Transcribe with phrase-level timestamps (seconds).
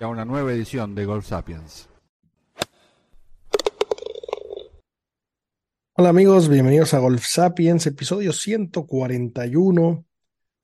[0.00, 1.88] a una nueva edición de Golf Sapiens.
[5.92, 10.04] Hola amigos, bienvenidos a Golf Sapiens, episodio 141.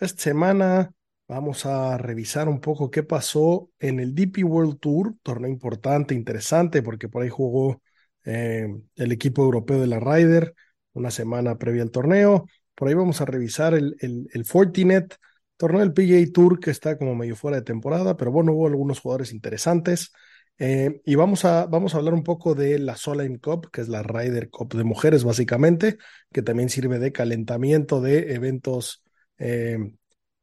[0.01, 0.91] Esta semana
[1.28, 6.83] vamos a revisar un poco qué pasó en el DP World Tour, torneo importante, interesante,
[6.83, 7.83] porque por ahí jugó
[8.25, 10.55] eh, el equipo europeo de la Ryder
[10.95, 12.47] una semana previa al torneo.
[12.75, 15.19] Por ahí vamos a revisar el, el, el Fortinet,
[15.57, 19.01] torneo del PGA Tour que está como medio fuera de temporada, pero bueno, hubo algunos
[19.01, 20.12] jugadores interesantes.
[20.59, 23.89] Eh, y vamos a, vamos a hablar un poco de la Solheim Cup, que es
[23.89, 25.99] la Ryder Cup de mujeres, básicamente,
[26.33, 29.03] que también sirve de calentamiento de eventos
[29.39, 29.79] eh,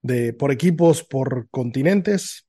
[0.02, 2.45] de, por equipos, por continentes.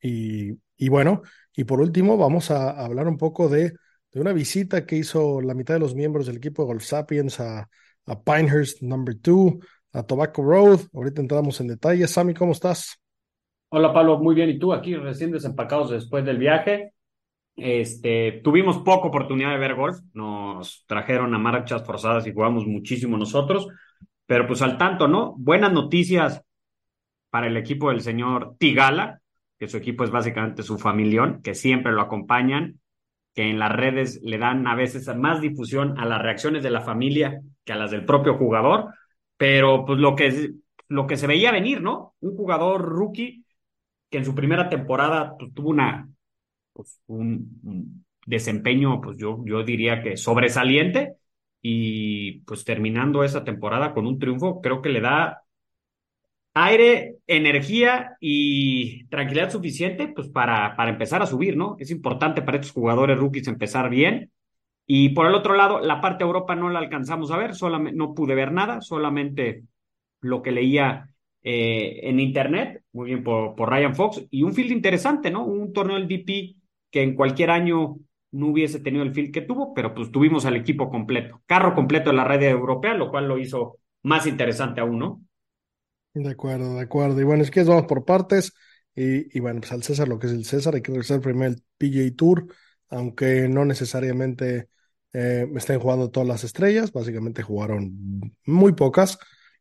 [0.00, 1.22] Y, y, bueno,
[1.56, 3.72] y por último, vamos a, hablar un poco de,
[4.12, 7.40] de, una visita que hizo la mitad de los miembros del equipo de Golf Sapiens
[7.40, 7.68] a,
[8.06, 9.54] a Pinehurst Number 2,
[9.92, 10.80] a Tobacco Road.
[10.92, 12.06] Ahorita entramos en detalle.
[12.06, 13.00] Sammy, ¿cómo estás?
[13.70, 14.50] Hola Pablo, muy bien.
[14.50, 16.94] ¿Y tú aquí recién desempacados después del viaje?
[17.56, 23.18] Este, tuvimos poca oportunidad de ver golf, nos trajeron a marchas forzadas y jugamos muchísimo
[23.18, 23.66] nosotros,
[24.26, 25.34] pero pues al tanto, ¿no?
[25.36, 26.40] Buenas noticias
[27.30, 29.20] para el equipo del señor Tigala,
[29.58, 32.78] que su equipo es básicamente su familión, que siempre lo acompañan,
[33.34, 36.82] que en las redes le dan a veces más difusión a las reacciones de la
[36.82, 38.94] familia que a las del propio jugador,
[39.38, 40.52] pero pues lo que,
[40.88, 42.14] lo que se veía venir, ¿no?
[42.20, 43.46] Un jugador rookie
[44.10, 46.08] que en su primera temporada pues, tuvo una
[46.74, 51.14] pues, un, desempeño, pues yo, yo diría que sobresaliente
[51.62, 55.42] y pues terminando esa temporada con un triunfo, creo que le da
[56.54, 61.76] aire, energía y tranquilidad suficiente pues para, para empezar a subir, ¿no?
[61.78, 64.30] Es importante para estos jugadores rookies empezar bien.
[64.90, 67.94] Y por el otro lado, la parte de Europa no la alcanzamos a ver, solamente,
[67.94, 69.64] no pude ver nada, solamente
[70.22, 71.10] lo que leía
[71.42, 75.44] eh, en internet, muy bien por, por Ryan Fox, y un field interesante, ¿no?
[75.44, 76.56] Un torneo del DP
[76.90, 77.98] que en cualquier año
[78.30, 82.08] no hubiese tenido el field que tuvo, pero pues tuvimos al equipo completo, carro completo
[82.08, 85.20] en la red europea, lo cual lo hizo más interesante aún, ¿no?
[86.14, 87.20] De acuerdo, de acuerdo.
[87.20, 88.54] Y bueno, es que vamos por partes.
[88.94, 91.52] Y, y, bueno, pues al César lo que es el César, hay que regresar primero
[91.52, 92.46] el PGA Tour,
[92.88, 94.70] aunque no necesariamente
[95.12, 99.18] eh, estén jugando todas las estrellas, básicamente jugaron muy pocas.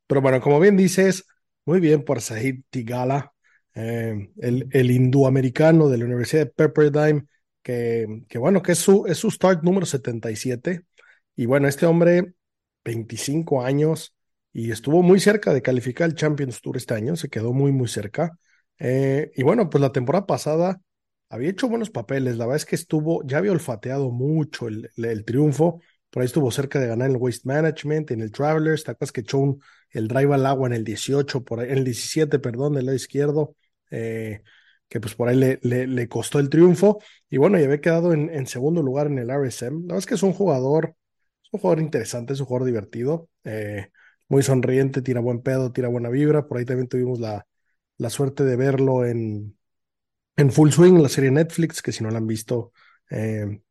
[0.08, 1.25] Pero bueno, como bien dices,
[1.66, 3.34] muy bien por Sahid Tigala,
[3.75, 7.28] eh, el, el hinduamericano de la Universidad de Pepperdine,
[7.68, 10.84] que, bueno, que es su, es su start número 77.
[11.36, 12.34] Y bueno, este hombre,
[12.86, 14.16] 25 años,
[14.53, 17.88] y estuvo muy cerca de calificar el Champions Tour este año, se quedó muy, muy
[17.90, 18.38] cerca.
[18.80, 20.81] Eh, y bueno, pues la temporada pasada
[21.29, 25.25] había hecho buenos papeles, la verdad es que estuvo, ya había olfateado mucho el, el,
[25.25, 29.11] triunfo, por ahí estuvo cerca de ganar el Waste Management, en el Travelers, te acuerdas
[29.11, 29.57] que echó
[29.91, 32.95] el drive al agua en el 18, por ahí, en el 17, perdón, del lado
[32.95, 33.55] izquierdo,
[33.91, 34.41] eh,
[34.89, 36.99] que pues por ahí le, le, costó el triunfo.
[37.29, 39.81] Y bueno, y había quedado en, en, segundo lugar en el RSM.
[39.81, 40.95] La verdad es que es un jugador,
[41.44, 43.89] es un jugador interesante, es un jugador divertido, eh,
[44.29, 46.47] muy sonriente, tira buen pedo, tira buena vibra.
[46.47, 47.45] Por ahí también tuvimos la,
[47.97, 49.56] la suerte de verlo en,
[50.38, 52.72] en Full Swing, la serie Netflix, que si no la han visto,
[53.10, 53.62] eh,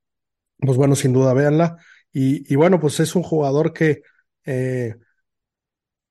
[0.59, 1.79] pues bueno, sin duda véanla.
[2.13, 4.03] Y, bueno, pues es un jugador que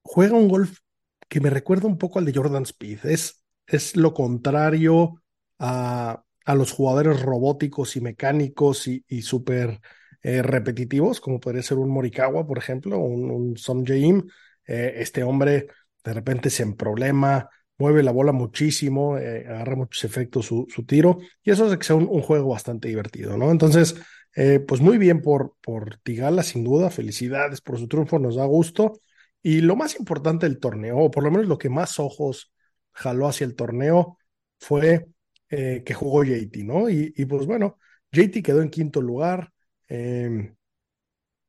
[0.03, 0.79] juega un golf
[1.27, 3.05] que me recuerda un poco al de Jordan Speed.
[3.05, 5.21] Es, es lo contrario
[5.59, 9.81] a, a los jugadores robóticos y mecánicos y, y súper
[10.21, 14.27] eh, repetitivos, como podría ser un Morikawa, por ejemplo, un, un Som Jaim.
[14.67, 15.67] Eh, este hombre
[16.03, 21.19] de repente se problema, mueve la bola muchísimo, eh, agarra muchos efectos su, su, tiro,
[21.43, 23.51] y eso hace que sea un, juego bastante divertido, ¿no?
[23.51, 23.95] Entonces,
[24.35, 28.45] eh, pues muy bien por, por Tigala, sin duda, felicidades por su triunfo, nos da
[28.45, 28.99] gusto.
[29.41, 32.51] Y lo más importante del torneo, o por lo menos lo que más ojos
[32.91, 34.17] jaló hacia el torneo
[34.59, 35.07] fue
[35.49, 36.89] eh, que jugó JT, ¿no?
[36.89, 37.77] Y, y, pues bueno,
[38.11, 39.51] JT quedó en quinto lugar.
[39.87, 40.53] Eh,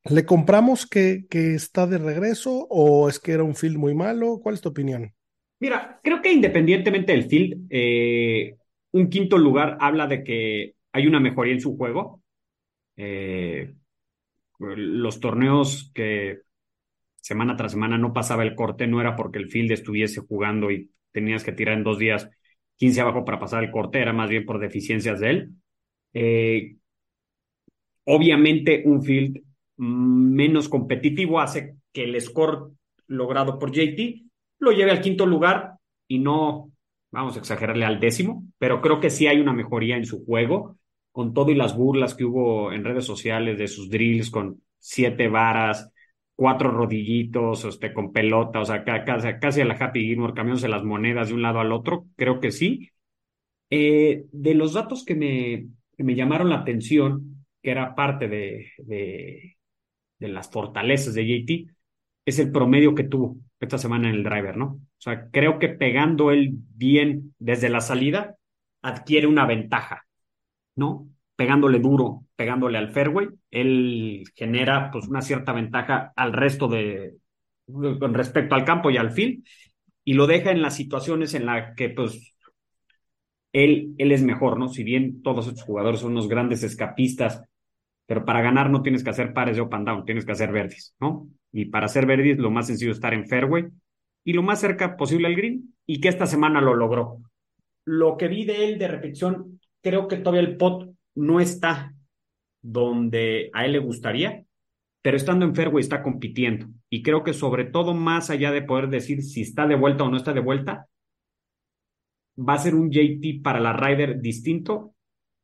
[0.05, 4.39] ¿Le compramos que, que, está de regreso o es que era un field muy malo?
[4.41, 5.16] ¿Cuál es tu opinión?
[5.59, 8.57] Mira, creo que independientemente del field, eh,
[8.91, 12.21] un quinto lugar habla de que hay una mejoría en su juego.
[12.97, 13.75] Eh,
[14.59, 16.41] los torneos que
[17.17, 20.91] semana tras semana no pasaba el corte, no era porque el field estuviese jugando y
[21.11, 22.29] tenías que tirar en dos días
[22.77, 25.51] 15 abajo para pasar el corte, era más bien por deficiencias de él.
[26.13, 26.77] Eh,
[28.05, 29.43] obviamente un field
[29.77, 32.71] menos competitivo hace que el score
[33.07, 34.26] logrado por JT
[34.59, 35.75] lo lleve al quinto lugar
[36.07, 36.71] y no,
[37.11, 40.77] vamos a exagerarle al décimo, pero creo que sí hay una mejoría en su juego,
[41.11, 45.27] con todo y las burlas que hubo en redes sociales de sus drills con siete
[45.27, 45.91] varas,
[46.35, 50.83] cuatro rodillitos, este, con pelota, o sea, casi, casi a la Happy Gilmore, cambiándose las
[50.83, 52.89] monedas de un lado al otro, creo que sí.
[53.69, 55.67] Eh, de los datos que me,
[55.97, 59.57] me llamaron la atención, que era parte de, de,
[60.19, 61.76] de las fortalezas de JT,
[62.27, 64.65] es el promedio que tuvo esta semana en el driver, ¿no?
[64.65, 68.35] O sea, creo que pegando él bien desde la salida,
[68.81, 70.05] adquiere una ventaja,
[70.75, 71.07] ¿no?
[71.37, 77.13] pegándole duro, pegándole al fairway, él genera pues una cierta ventaja al resto de,
[77.67, 79.45] con respecto al campo y al field,
[80.03, 82.33] y lo deja en las situaciones en las que pues
[83.53, 84.67] él, él es mejor, ¿no?
[84.67, 87.43] Si bien todos estos jugadores son unos grandes escapistas,
[88.07, 90.51] pero para ganar no tienes que hacer pares de up and down, tienes que hacer
[90.51, 91.29] verdes, ¿no?
[91.51, 93.65] Y para hacer verdes lo más sencillo es estar en fairway
[94.27, 97.21] y lo más cerca posible al green, y que esta semana lo logró.
[97.85, 101.93] Lo que vi de él de repetición, creo que todavía el pot no está
[102.61, 104.43] donde a él le gustaría,
[105.01, 106.67] pero estando en fairway está compitiendo.
[106.89, 110.09] Y creo que sobre todo, más allá de poder decir si está de vuelta o
[110.09, 110.87] no está de vuelta,
[112.37, 114.93] va a ser un JT para la Ryder distinto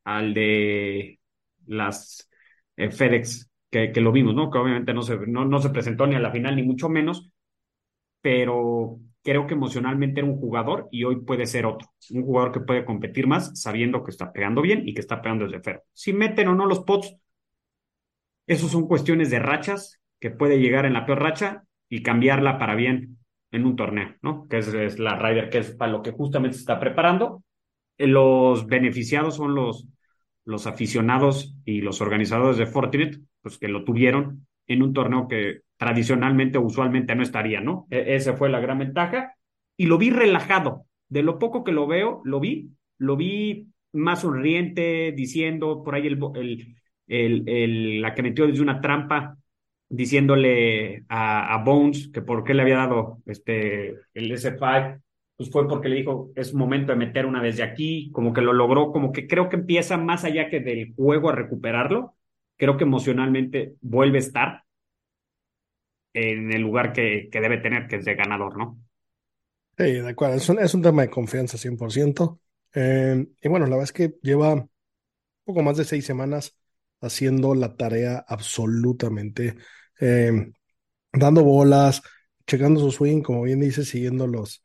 [0.03, 1.21] al de
[1.67, 2.29] las
[2.75, 4.51] eh, FedEx que, lo vimos, ¿no?
[4.51, 7.31] Que obviamente no se, no, no se presentó ni a la final, ni mucho menos,
[8.21, 11.89] pero creo que emocionalmente era un jugador y hoy puede ser otro.
[12.11, 15.45] Un jugador que puede competir más sabiendo que está pegando bien y que está pegando
[15.45, 15.83] desde cero.
[15.93, 17.15] Si meten o no los pots,
[18.45, 22.75] esos son cuestiones de rachas que puede llegar en la peor racha y cambiarla para
[22.75, 23.17] bien
[23.51, 24.47] en un torneo, ¿no?
[24.47, 27.43] Que es, la Ryder, que es para lo que justamente se está preparando.
[27.97, 29.87] Eh, los beneficiados son los,
[30.45, 35.61] los aficionados y los organizadores de Fortinet, pues que lo tuvieron en un torneo que
[35.77, 37.87] tradicionalmente usualmente no estaría, ¿no?
[37.89, 39.35] E esa fue la gran ventaja.
[39.77, 40.85] Y lo vi relajado.
[41.09, 46.07] De lo poco que lo veo, lo vi, lo vi más sonriente, diciendo por ahí
[46.07, 46.19] el,
[47.07, 49.37] el, el, la que metió desde una trampa,
[49.89, 55.01] diciéndole a, a, Bones que por qué le había dado este, el S5,
[55.37, 58.53] pues fue porque le dijo, es momento de meter una desde aquí, como que lo
[58.53, 62.15] logró, como que creo que empieza más allá que del juego a recuperarlo,
[62.57, 64.63] creo que emocionalmente vuelve a estar
[66.13, 68.79] en el lugar que, que debe tener, que es de ganador, ¿no?
[69.77, 72.39] Sí, de acuerdo, es un, es un tema de confianza 100%.
[72.73, 74.69] Eh, y bueno, la verdad es que lleva un
[75.45, 76.57] poco más de seis semanas
[77.01, 79.55] haciendo la tarea absolutamente,
[79.99, 80.51] eh,
[81.13, 82.01] dando bolas,
[82.47, 84.63] checando su swing, como bien dice, siguiendo los,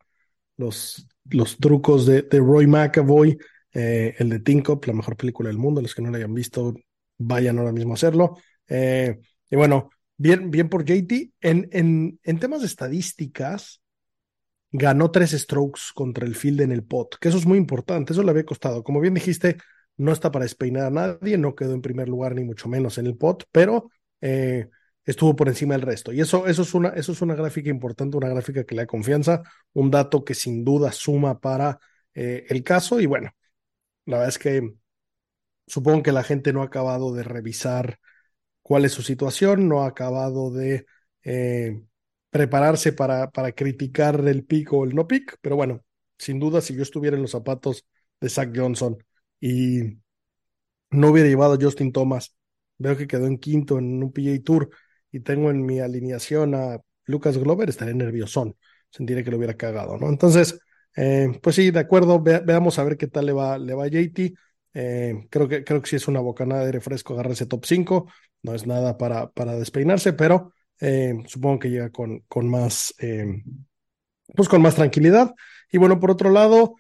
[0.59, 3.39] los, los trucos de, de Roy McAvoy,
[3.73, 6.75] eh, el de Tinkup, la mejor película del mundo, los que no la hayan visto,
[7.17, 8.37] vayan ahora mismo a hacerlo.
[8.69, 9.19] Eh,
[9.51, 11.33] y bueno, bien, bien por JT.
[11.41, 13.81] En, en, en temas de estadísticas,
[14.71, 18.23] ganó tres strokes contra el field en el pot, que eso es muy importante, eso
[18.23, 18.83] le había costado.
[18.83, 19.57] Como bien dijiste,
[19.97, 23.07] no está para despeinar a nadie, no quedó en primer lugar ni mucho menos en
[23.07, 24.69] el pot, pero eh,
[25.09, 26.13] estuvo por encima del resto.
[26.13, 28.87] Y eso, eso, es una, eso es una gráfica importante, una gráfica que le da
[28.87, 31.79] confianza, un dato que sin duda suma para
[32.15, 33.01] eh, el caso.
[33.01, 33.31] Y bueno,
[34.05, 34.71] la verdad es que
[35.67, 37.99] supongo que la gente no ha acabado de revisar
[38.61, 40.85] cuál es su situación, no ha acabado de
[41.25, 41.81] eh,
[42.29, 45.83] prepararse para, para criticar el pick o el no pick, pero bueno,
[46.19, 47.87] sin duda, si yo estuviera en los zapatos
[48.21, 48.99] de Zach Johnson
[49.41, 50.01] y
[50.91, 52.35] no hubiera llevado a Justin Thomas,
[52.77, 54.69] veo que quedó en quinto en un PGA Tour
[55.11, 58.57] y tengo en mi alineación a Lucas Glover, estaré nerviosón,
[58.91, 60.09] sentiré que lo hubiera cagado, ¿no?
[60.09, 60.61] Entonces,
[60.97, 63.89] eh, pues sí, de acuerdo, veamos a ver qué tal le va, le va a
[63.89, 64.35] JT.
[64.75, 67.65] Eh, creo, que, creo que sí es una bocanada de aire fresco agarrar ese top
[67.65, 68.11] 5.
[68.43, 72.95] No es nada para, para despeinarse, pero eh, supongo que llega con, con más,
[74.35, 75.35] pues con más tranquilidad.
[75.71, 76.75] Y bueno, por otro lado,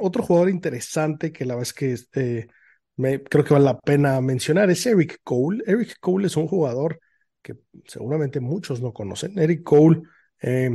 [0.00, 2.48] otro jugador interesante que la es que este,
[2.96, 5.62] me, creo que vale la pena mencionar es Eric Cole.
[5.66, 7.00] Eric Cole es un jugador
[7.42, 7.56] que
[7.86, 9.38] seguramente muchos no conocen.
[9.38, 10.02] Eric Cole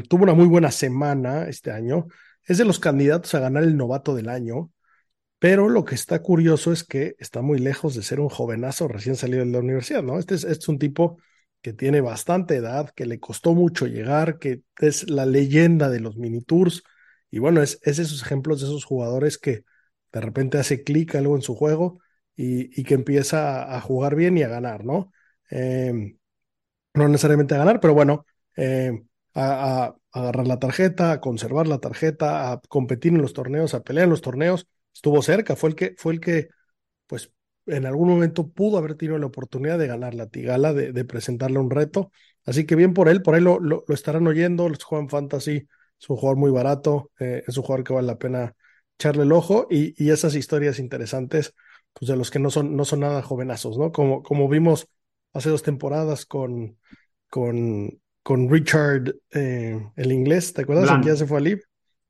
[0.08, 2.08] tuvo una muy buena semana este año.
[2.44, 4.72] Es de los candidatos a ganar el novato del año.
[5.40, 9.16] pero lo que está curioso es que está muy lejos de ser un jovenazo recién
[9.16, 10.18] salido de la universidad, ¿no?
[10.20, 11.20] Este es, este es un tipo
[11.62, 16.18] que tiene bastante edad, que le costó mucho llegar, que es la leyenda de los
[16.18, 16.84] mini tours.
[17.32, 19.66] Y bueno, es, es esos ejemplos de esos jugadores que
[20.14, 22.00] de repente hace clic algo en su juego
[22.36, 25.12] y, y, que empieza a jugar bien y a ganar, ¿no?
[25.52, 26.16] Eh,
[26.96, 28.26] no necesariamente a ganar, pero bueno,
[28.56, 33.84] eh, a, agarrar la tarjeta, a conservar la tarjeta, a competir en los torneos, a
[33.84, 34.68] pelear en los torneos.
[34.94, 36.50] Estuvo cerca, fue el que, fue el que,
[37.08, 37.32] pues,
[37.66, 41.70] en algún momento pudo haber tenido la oportunidad de ganar la Tigala, de, presentarle un
[41.72, 42.12] reto.
[42.46, 45.68] Así que bien por él, por lo, lo estarán oyendo, los juegan fantasy,
[46.00, 48.56] es un jugador muy barato, eh, es un jugador que vale la pena
[48.98, 51.54] echarle el ojo y, y, esas historias interesantes,
[51.94, 53.92] pues de los que no son, no son nada jovenazos, ¿no?
[53.92, 54.88] Como, como vimos
[55.36, 56.78] hace dos temporadas con,
[57.30, 60.90] con, con Richard, eh, el inglés, ¿te acuerdas?
[60.90, 61.62] Aquí ya se fue a Live.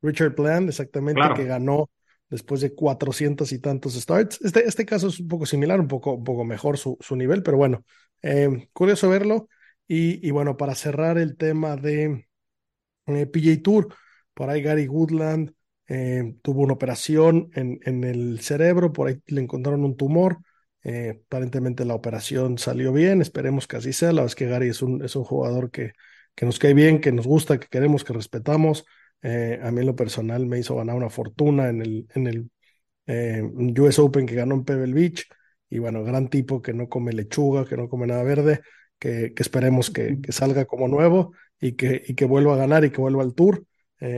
[0.02, 1.36] Richard Bland, exactamente, claro.
[1.36, 1.90] que ganó
[2.30, 4.40] después de cuatrocientos y tantos starts.
[4.44, 7.42] Este, este caso es un poco similar, un poco, un poco mejor su, su nivel,
[7.42, 7.84] pero bueno,
[8.22, 9.50] eh, curioso verlo.
[9.88, 12.28] Y, y, bueno, para cerrar el tema de
[13.08, 13.94] eh, PJ Tour,
[14.34, 15.52] por ahí Gary Woodland
[15.88, 20.38] eh, tuvo una operación en, en, el cerebro, por ahí le encontraron un tumor.
[20.88, 24.10] Eh, aparentemente la operación salió bien, esperemos que así sea.
[24.10, 25.94] La verdad es que Gary es un, es un jugador que,
[26.36, 28.86] que nos cae bien, que nos gusta, que queremos, que respetamos.
[29.24, 32.52] Eh, a mí en lo personal me hizo ganar una fortuna en el, en el
[33.08, 33.42] eh,
[33.80, 35.26] US Open que ganó en Pebble Beach.
[35.72, 38.62] Y bueno, gran tipo que no come lechuga, que no come nada verde,
[39.00, 42.86] que, que esperemos que, que, salga como nuevo y que, y que vuelva a ganar
[42.86, 43.66] y que vuelva al tour.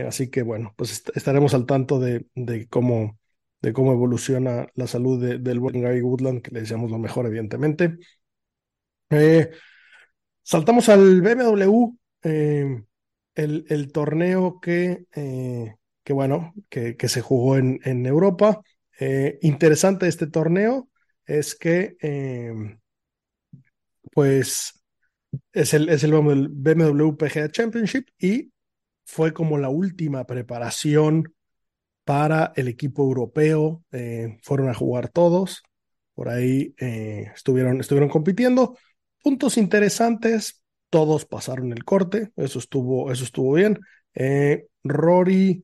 [0.06, 3.18] Así que bueno, pues est estaremos al tanto de, de, cómo,
[3.60, 7.26] de cómo evoluciona la salud de, del buen Gary Woodland, que le deseamos lo mejor,
[7.26, 7.98] evidentemente.
[9.10, 9.50] Eh,
[10.42, 12.82] saltamos al BMW, eh,
[13.34, 15.74] el, el, torneo que, eh,
[16.04, 18.62] que bueno, que, que, se jugó en, en Europa.
[19.42, 20.88] Interesante este torneo
[21.24, 21.96] es que,
[24.12, 24.82] pues,
[25.52, 28.52] es el, es el BMW PGA Championship y
[29.04, 31.32] fue como la última preparación
[32.08, 33.84] para el equipo europeo.
[33.92, 35.62] Eh, fueron a jugar todos,
[36.14, 38.78] por ahí eh, estuvieron, estuvieron compitiendo.
[39.22, 43.78] Puntos interesantes, todos pasaron el corte, eso estuvo, eso estuvo bien.
[44.14, 45.62] Eh, Rory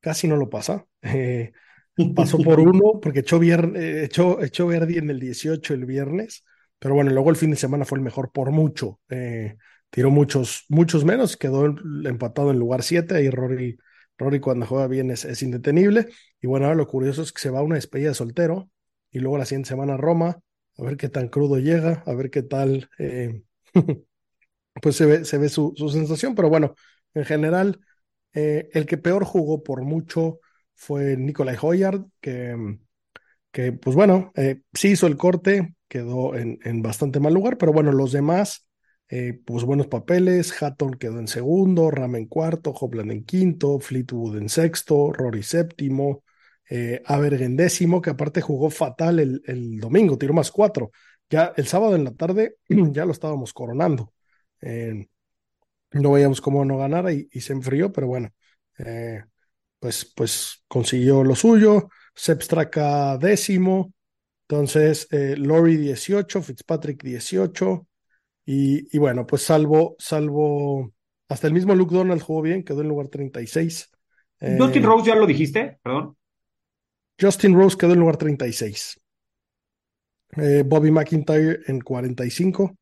[0.00, 0.86] casi no lo pasa.
[2.16, 6.42] pasó por uno porque echó, echó, echó Verdi en el 18 el viernes,
[6.78, 8.98] pero bueno, luego el fin de semana fue el mejor por mucho.
[9.90, 13.76] tiró muchos, muchos menos, quedó empatado en lugar 7 y Rory
[14.18, 16.08] Rory cuando juega bien es, es, indetenible.
[16.40, 18.70] Y bueno, ahora lo curioso es que se va a una despedida de soltero
[19.10, 20.40] y luego la siguiente semana a Roma,
[20.78, 23.42] a ver qué tan crudo llega, a ver qué tal, eh,
[24.82, 26.34] pues se ve, se ve su, su, sensación.
[26.34, 26.74] Pero bueno,
[27.14, 27.80] en general,
[28.34, 30.40] eh, el que peor jugó por mucho
[30.74, 32.78] fue Nicolai Hoyard, que,
[33.50, 37.72] que pues bueno, eh, sí hizo el corte, quedó en, en bastante mal lugar, pero
[37.72, 38.66] bueno, los demás
[39.14, 44.38] eh, pues buenos papeles, Hatton quedó en segundo, Ram en cuarto, Hopland en quinto, Fleetwood
[44.38, 46.24] en sexto, Rory séptimo,
[46.70, 50.92] eh, Aberg en décimo, que aparte jugó fatal el, el, domingo, tiró más cuatro.
[51.28, 54.14] Ya el sábado en la tarde ya lo estábamos coronando.
[54.62, 55.06] Eh,
[55.90, 58.30] no veíamos cómo no ganara y, se enfrió, pero bueno,
[58.78, 59.22] eh,
[59.78, 61.90] pues, pues consiguió lo suyo.
[62.14, 63.92] Sepstraka décimo,
[64.48, 67.86] entonces Lori 18, Fitzpatrick 18.
[68.44, 70.92] Y, y, bueno, pues salvo, salvo,
[71.28, 73.90] hasta el mismo Luke Donald jugó bien, quedó en lugar 36.
[74.58, 76.16] Justin eh, Rose ya lo dijiste, perdón.
[77.20, 79.00] Justin Rose quedó en lugar 36.
[80.36, 82.76] Eh, Bobby McIntyre en 45.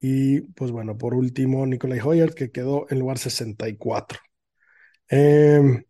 [0.00, 4.18] Y pues bueno, por último, Nicolai Hoyer, que quedó en lugar 64.
[5.08, 5.84] Eh,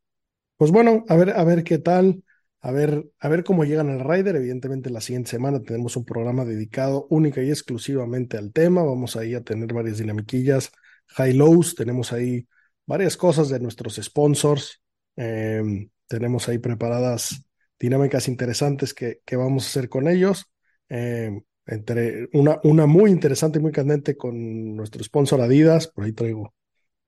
[0.57, 2.23] pues bueno, a ver, a ver qué tal
[2.67, 4.35] a ver, a ver cómo llegan al Rider.
[4.35, 8.83] Evidentemente, la siguiente semana tenemos un programa dedicado única y exclusivamente al tema.
[8.83, 10.73] Vamos ahí a tener varias dinamiquillas,
[11.11, 11.77] high-lows.
[11.77, 12.49] Tenemos ahí
[12.85, 14.83] varias cosas de nuestros sponsors.
[15.15, 15.63] Eh,
[16.09, 17.47] tenemos ahí preparadas
[17.79, 20.51] dinámicas interesantes que, que vamos a hacer con ellos.
[20.89, 25.87] Eh, entre una, una muy interesante y muy candente con nuestro sponsor Adidas.
[25.87, 26.53] Por ahí traigo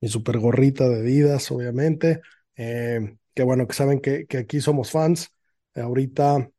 [0.01, 2.21] mi super gorrita de Adidas, obviamente.
[2.55, 5.33] Eh, que bueno, que saben que, que aquí somos fans
[5.81, 6.51] ahorita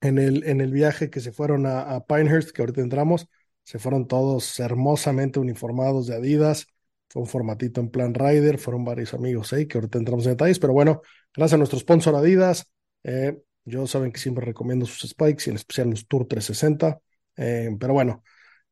[0.00, 3.28] en el, en el viaje que se fueron a, Pinehurst, que ahorita entramos,
[3.62, 6.66] se fueron todos hermosamente uniformados de Adidas.
[7.08, 10.58] Fue un formatito en plan Rider, fueron varios amigos ahí, que ahorita entramos en detalles,
[10.58, 11.02] pero bueno,
[11.34, 12.70] gracias a nuestro sponsor Adidas.
[13.04, 17.00] Eh, yo saben que siempre recomiendo sus spikes y en especial los Tour 360.
[17.36, 18.22] Eh, pero bueno,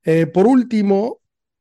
[0.05, 1.21] eh, por último,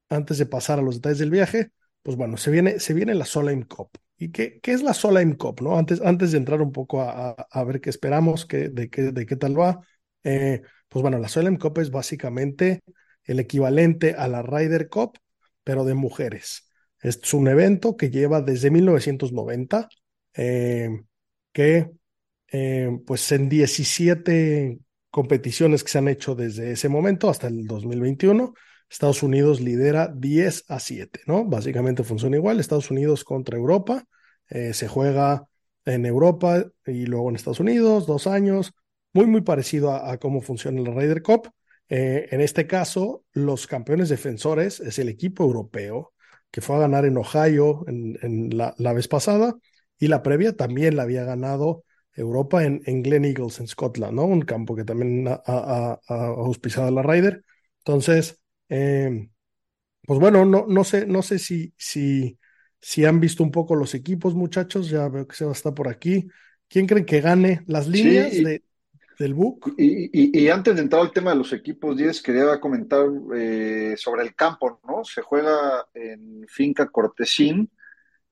[0.10, 1.72] antes de pasar a los detalles del viaje,
[2.04, 3.90] pues bueno, se viene, se viene la Solheim Cup.
[4.18, 5.62] ¿Y qué, qué es la Solheim Cup?
[5.62, 5.78] ¿no?
[5.78, 9.26] Antes, antes de entrar un poco a, a, ver qué esperamos, qué, de, qué, de
[9.26, 9.82] qué tal va,
[10.24, 12.82] eh, pues bueno, la Solheim Cup es básicamente
[13.24, 15.18] el equivalente a la Ryder Cup,
[15.64, 16.70] pero de mujeres.
[17.02, 19.90] Es un evento que lleva desde 1990,
[20.36, 20.90] eh,
[21.52, 21.92] que
[22.52, 24.80] eh, pues en 17
[25.10, 28.54] competiciones que se han hecho desde ese momento hasta el 2021,
[28.94, 31.46] Estados Unidos lidera 10 a 7, ¿no?
[31.46, 34.06] Básicamente funciona igual, Estados Unidos contra Europa,
[34.50, 35.48] eh, se juega
[35.84, 38.72] en Europa y luego en Estados Unidos, dos años,
[39.12, 41.50] muy, muy parecido a, cómo funciona la Ryder Cup.
[41.90, 46.14] Eh, en este caso, los campeones defensores es el equipo europeo
[46.52, 49.56] que fue a ganar en Ohio en, la, vez pasada
[49.98, 51.84] y la previa también la había ganado
[52.14, 54.26] Europa en, en Glen Eagles, en Scotland, ¿no?
[54.26, 57.44] Un campo que también ha, auspiciado la Ryder.
[57.80, 59.30] Entonces, eh,
[60.06, 62.38] pues bueno, no, no sé, no sé si, si,
[62.80, 64.90] si han visto un poco los equipos, muchachos.
[64.90, 66.28] Ya veo que se va a estar por aquí.
[66.68, 68.64] ¿Quién creen que gane las líneas de,
[69.20, 69.76] del book?
[69.78, 73.06] Y, antes de entrar al tema de los equipos, 10, quería comentar
[73.36, 75.04] eh, sobre el campo, ¿no?
[75.04, 77.70] Se juega en Finca Cortesín,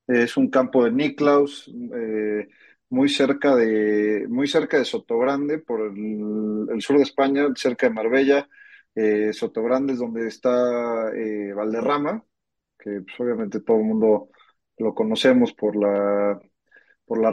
[0.08, 2.48] es un campo de Niklaus, eh,
[2.90, 8.50] muy cerca de, muy cerca de Sotogrande, por el, sur de España, cerca de Marbella.
[8.96, 9.32] Eh,
[9.98, 12.24] donde está eh, Valderrama,
[12.78, 14.30] que pues, obviamente todo el mundo
[14.78, 16.40] lo conocemos por la
[17.06, 17.30] por la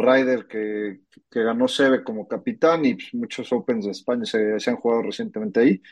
[0.48, 5.02] que, que ganó Seve como capitán y pues, muchos Opens de España se, han jugado
[5.02, 5.82] recientemente ahí.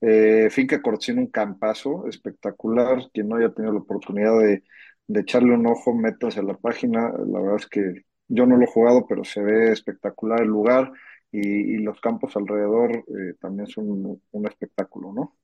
[0.00, 3.10] Eh, Finca Cortesín, un campazo espectacular.
[3.12, 4.62] Quien no haya tenido la oportunidad de,
[5.08, 7.12] de echarle un ojo, métase a la página.
[7.26, 10.92] La verdad es que yo no lo he jugado, pero se ve espectacular el lugar
[11.32, 15.36] y, los campos alrededor eh, también son un, espectáculo, ¿no?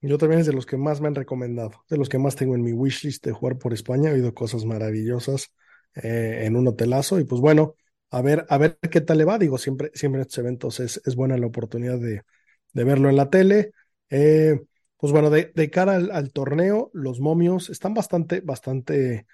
[0.00, 2.54] Yo también es de los que más me han recomendado, de los que más tengo
[2.54, 4.10] en mi wishlist de jugar por España.
[4.10, 5.52] He oído cosas maravillosas
[5.94, 7.74] eh, en un hotelazo y pues bueno,
[8.10, 9.38] a ver, a ver qué tal le va.
[9.38, 12.22] Digo, siempre, siempre en estos eventos es, es buena la oportunidad de,
[12.72, 13.72] de verlo en la tele.
[14.08, 14.60] Eh,
[14.96, 19.26] pues bueno, de, cara al, torneo, los momios están bastante, bastante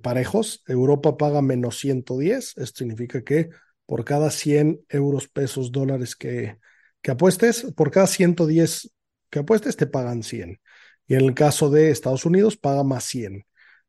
[0.00, 0.62] parejos.
[0.66, 2.56] Europa paga menos 110.
[2.56, 3.50] Esto significa que
[3.86, 6.58] por cada 100 euros, pesos, dólares que,
[7.00, 8.90] que apuestes, por cada 110
[9.30, 10.60] que apuestes te pagan 100.
[11.06, 13.44] Y en el caso de Estados Unidos paga más 100.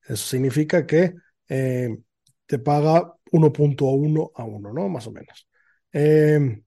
[0.07, 1.15] Eso significa que
[1.49, 1.97] eh,
[2.45, 4.89] te paga 1.1 a 1, ¿no?
[4.89, 5.47] Más o menos.
[5.91, 6.61] Eh,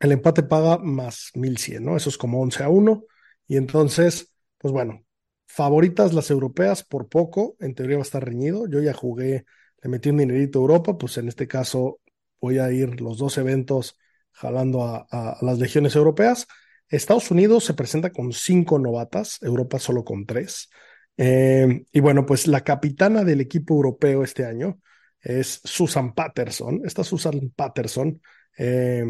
[0.00, 1.96] el empate paga más 1100, ¿no?
[1.96, 3.04] Eso es como 11 a 1.
[3.46, 5.04] Y entonces, pues bueno,
[5.46, 8.66] favoritas las europeas por poco, en teoría va a estar reñido.
[8.68, 9.44] Yo ya jugué,
[9.82, 12.00] le metí un dinerito a Europa, pues en este caso
[12.42, 13.98] voy a ir los dos eventos
[14.32, 16.46] jalando a, las legiones europeas.
[16.88, 20.68] Estados Unidos se presenta con cinco novatas, Europa solo con tres.
[21.16, 24.80] Eh, y bueno, pues la capitana del equipo europeo este año
[25.20, 26.82] es Susan Patterson.
[26.84, 28.20] Esta Susan Patterson
[28.58, 29.04] eh,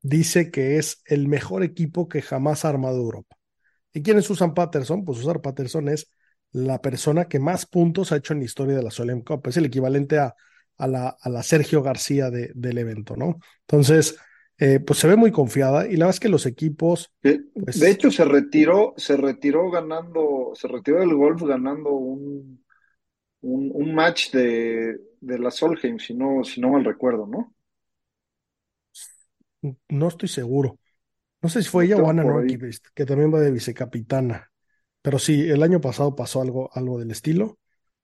[0.00, 3.36] dice que es el mejor equipo que jamás ha armado Europa.
[3.92, 5.04] ¿Y quién es Susan Patterson?
[5.04, 6.10] Pues Susan Patterson es
[6.52, 9.46] la persona que más puntos ha hecho en la historia de la Solheim Cup.
[9.46, 10.34] Es el equivalente a
[10.78, 13.38] a la, a la Sergio García de, del evento, ¿no?
[13.62, 14.16] Entonces,
[14.58, 17.12] eh, pues se ve muy confiada y la verdad es que los equipos...
[17.22, 22.64] De, pues hecho, se retiró, se retiró ganando, se retiró del golf ganando un,
[23.40, 27.54] un, match de, de, la Solheim, si no, si no mal recuerdo, ¿no?
[29.88, 30.78] No estoy seguro.
[31.40, 34.50] No sé si fue ella o Ana Norquist, que también va de vicecapitana.
[35.02, 37.58] Pero sí, el año pasado pasó algo, algo del estilo.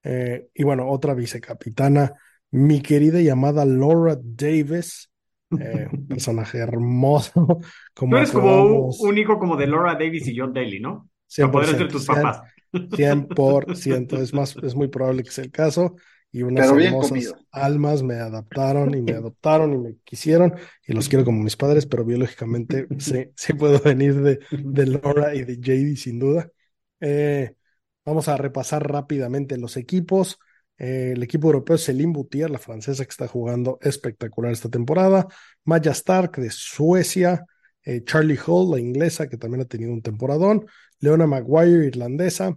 [0.04, 2.14] Eh, y bueno, otra vicecapitana
[2.54, 5.10] mi querida llamada Laura Davis,
[5.58, 7.60] eh, un personaje hermoso.
[7.92, 11.10] Como Tú eres como un, hijo como de Laura Davis y John Daly, ¿no?
[11.36, 12.42] Para poder ser tus papás.
[12.72, 15.96] 100%, es, más, es muy probable que sea el caso.
[16.30, 20.54] Y unas hermosas almas me adaptaron y me adoptaron y me quisieron
[20.86, 25.34] y los quiero como mis padres, pero biológicamente sí, sí puedo venir de, de Laura
[25.34, 26.50] y de JD sin duda.
[27.00, 27.54] Eh,
[28.04, 30.38] vamos a repasar rápidamente los equipos.
[30.78, 35.26] Eh, el equipo europeo es Celine Boutier, la francesa que está jugando espectacular esta temporada.
[35.64, 37.44] Maya Stark de Suecia.
[37.84, 40.66] Eh, Charlie Hall, la inglesa, que también ha tenido un temporadón.
[41.00, 42.54] Leona Maguire, irlandesa.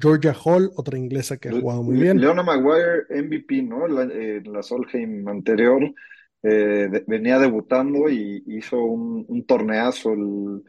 [0.00, 2.18] Georgia Hall, otra inglesa que ha jugado muy bien.
[2.18, 3.86] Leona Maguire, MVP, ¿no?
[3.86, 5.94] en la Solheim anterior
[6.42, 10.64] eh, venía debutando y hizo un, torneazo en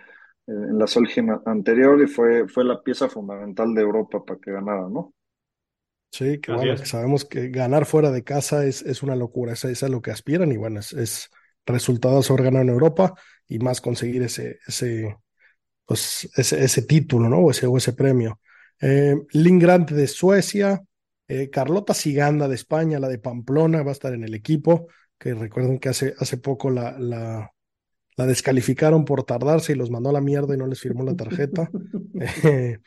[0.78, 5.15] la Solheim anterior y fue, fue la pieza fundamental de Europa para que ganara, ¿no?
[6.16, 9.84] Sí, que bueno, sabemos que ganar fuera de casa es, es una locura, esa, es
[9.84, 11.30] a lo que aspiran y bueno, es, es
[11.66, 13.16] resultado sobre ganar en Europa
[13.50, 15.18] y más conseguir ese, ese,
[15.86, 17.40] pues, ese, ese título, ¿no?
[17.40, 18.40] O ese, o ese premio.
[18.82, 20.82] Eh, de Suecia,
[21.28, 25.34] Eh, Carlota Siganda de España, la de Pamplona, va a estar en el equipo, que
[25.34, 27.52] recuerden que hace, hace poco la, la,
[28.18, 31.16] la descalificaron por tardarse y los mandó a la mierda y no les firmó la
[31.16, 31.70] tarjeta.
[32.44, 32.80] eh,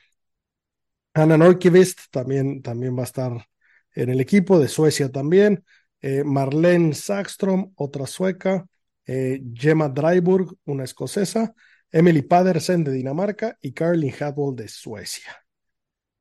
[1.15, 3.47] Anna Norkivist también, también va a estar
[3.95, 5.65] en el equipo, de Suecia también.
[6.01, 8.67] Eh, Marlene Sackstrom, otra sueca.
[9.07, 11.55] Eh, Gemma Dryburg, una escocesa.
[11.91, 15.37] Emily Padersen de Dinamarca y Carlin Hadwell de Suecia.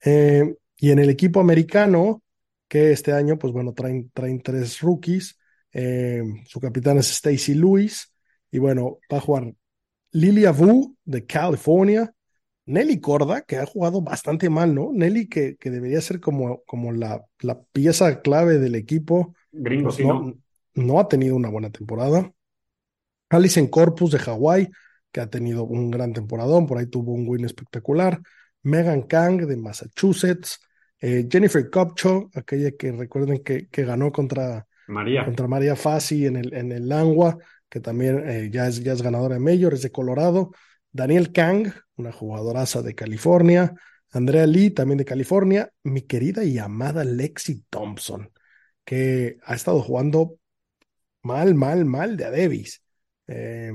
[0.03, 2.23] Eh, y en el equipo americano,
[2.67, 5.37] que este año, pues bueno, traen, traen tres rookies.
[5.71, 8.13] Eh, su capitán es Stacy Lewis.
[8.51, 9.53] Y bueno, va a jugar
[10.11, 12.13] Lilia Vu de California.
[12.67, 14.91] Nelly Corda, que ha jugado bastante mal, ¿no?
[14.93, 19.33] Nelly, que, que debería ser como, como la, la, pieza clave del equipo.
[19.53, 20.37] Gringo, pues sí, no, ¿no?
[20.75, 22.31] no ha tenido una buena temporada.
[23.29, 24.69] Alison Corpus de Hawái,
[25.11, 28.21] que ha tenido un gran temporadón, por ahí tuvo un win espectacular.
[28.63, 30.59] Megan Kang de Massachusetts.
[30.99, 35.23] Eh, Jennifer Copcho, aquella que recuerden que, que ganó contra, María.
[35.23, 37.37] contra María Fassi en el, en el Langua,
[37.69, 40.51] que también eh, ya, es, ya es ganadora de Mayor, es de Colorado.
[40.91, 43.75] Daniel Kang, una jugadoraza de California.
[44.11, 45.71] Andrea Lee, también de California.
[45.83, 48.31] Mi querida y amada Lexi Thompson,
[48.85, 50.37] que ha estado jugando
[51.23, 52.83] mal, mal, mal de a Davis.
[53.27, 53.71] Eh,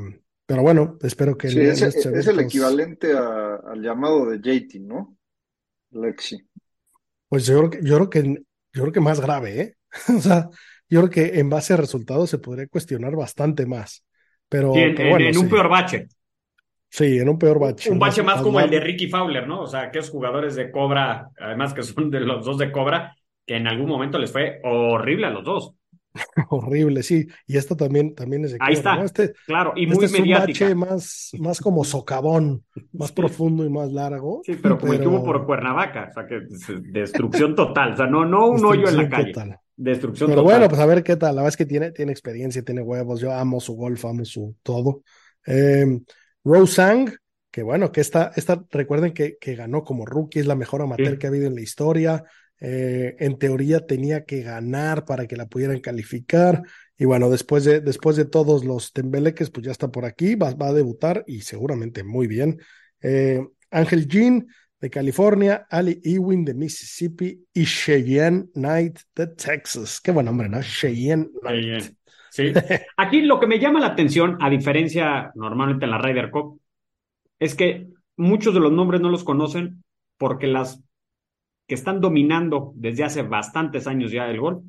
[0.46, 1.82] pero bueno, espero que Sí, es,
[2.28, 5.16] el equivalente a- al llamado de JT, ¿no?
[5.92, 6.48] Lexi.
[7.28, 8.22] Pues yo creo que, yo creo que,
[8.72, 9.76] yo creo que más grave, ¿eh?
[10.18, 10.48] O sea,
[10.88, 14.04] yo creo que en base a resultados se podría cuestionar bastante más.
[14.48, 15.48] Pero, Sí, en, pero en- bueno, en un sí.
[15.48, 16.08] peor bache.
[16.94, 17.90] Sí, en un peor bache.
[17.90, 18.80] Un bache más como el de.
[18.80, 19.62] Ricky Fowler, ¿no?
[19.62, 23.16] O sea, que esos jugadores de Cobra, además que son de los dos de Cobra,
[23.46, 25.74] que en algún momento les fue horrible a los dos.
[26.50, 27.26] Horrible, sí.
[27.46, 28.96] Y esto también, también es de Ahí Cobra, está.
[28.96, 29.04] ¿no?
[29.04, 33.70] Este, Claro, y este muy es un bache más, más como socavón, más profundo y
[33.70, 34.42] más largo.
[34.44, 37.96] Sí, pero como el que hubo por Cuernavaca, o sea, que es- destrucción total, o
[37.96, 39.58] sea, no, no un hoyo en la Destrucción calle, total.
[39.76, 40.58] destrucción Pero total.
[40.58, 41.34] bueno, pues a ver qué tal.
[41.36, 43.20] La verdad es que tiene, tiene experiencia, tiene huevos.
[43.20, 45.02] Yo amo su golf, amo su todo.
[45.46, 45.86] Eh,
[46.44, 47.12] Rose Sang,
[47.50, 51.14] que bueno, que esta, esta recuerden que, que ganó como rookie, es la mejor amateur
[51.14, 51.18] Sí.
[51.18, 52.24] que ha habido en la historia.
[52.64, 56.62] Eh, en teoría tenía que ganar para que la pudieran calificar.
[56.96, 60.54] Y bueno, después de, después de todos los tembeleques, pues ya está por aquí, va,
[60.54, 62.60] va a debutar y seguramente muy bien.
[63.00, 64.46] Eh, Ángel Jean
[64.80, 70.00] de California, Ali Ewing de Mississippi y Cheyenne Knight de Texas.
[70.00, 70.60] Qué buen nombre, ¿no?
[70.62, 71.96] Cheyenne Knight.
[72.32, 72.50] Sí.
[72.96, 76.62] Aquí lo que me llama la atención, a diferencia normalmente en la Ryder Cup,
[77.38, 79.84] es que muchos de los nombres no los conocen
[80.16, 80.82] porque las
[81.68, 84.64] que están dominando desde hace bastantes años ya el golf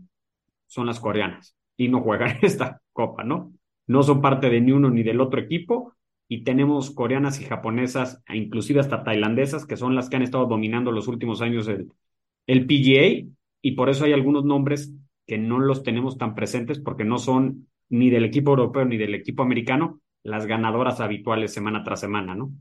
[0.67, 3.53] son las coreanas y no juegan esta copa, ¿no?
[3.87, 5.93] No son parte de ni uno ni del otro equipo
[6.27, 10.47] y tenemos coreanas y japonesas, e inclusive hasta tailandesas, que son las que han estado
[10.47, 11.93] dominando los últimos años el,
[12.45, 14.93] el PGA y por eso hay algunos nombres
[15.27, 19.15] que no los tenemos tan presentes porque no son ni del equipo europeo ni del
[19.15, 22.51] equipo americano las ganadoras habituales semana tras semana, ¿no?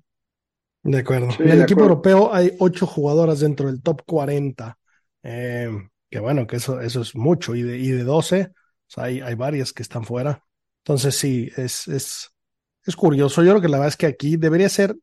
[0.83, 1.31] De acuerdo.
[1.37, 1.85] Sí, en el equipo acuerdo.
[1.85, 4.79] europeo hay ocho jugadoras dentro del top 40.
[5.23, 5.71] eh,
[6.11, 7.55] que bueno, que eso, eso es mucho.
[7.55, 8.55] Y de, y de 12, o
[8.89, 10.45] sea, hay, hay varias que están fuera.
[10.85, 12.31] Entonces sí, es, es,
[12.85, 13.43] es curioso.
[13.43, 14.97] Yo creo que la verdad es que aquí debería ser,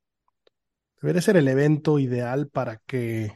[1.01, 3.31] debería ser el evento ideal para que,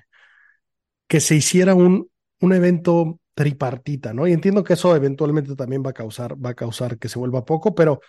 [1.07, 2.09] que se hiciera un,
[2.41, 4.27] un evento tripartita, ¿no?
[4.27, 7.45] Y entiendo que eso eventualmente también va a causar, va a causar que se vuelva
[7.45, 7.99] poco, pero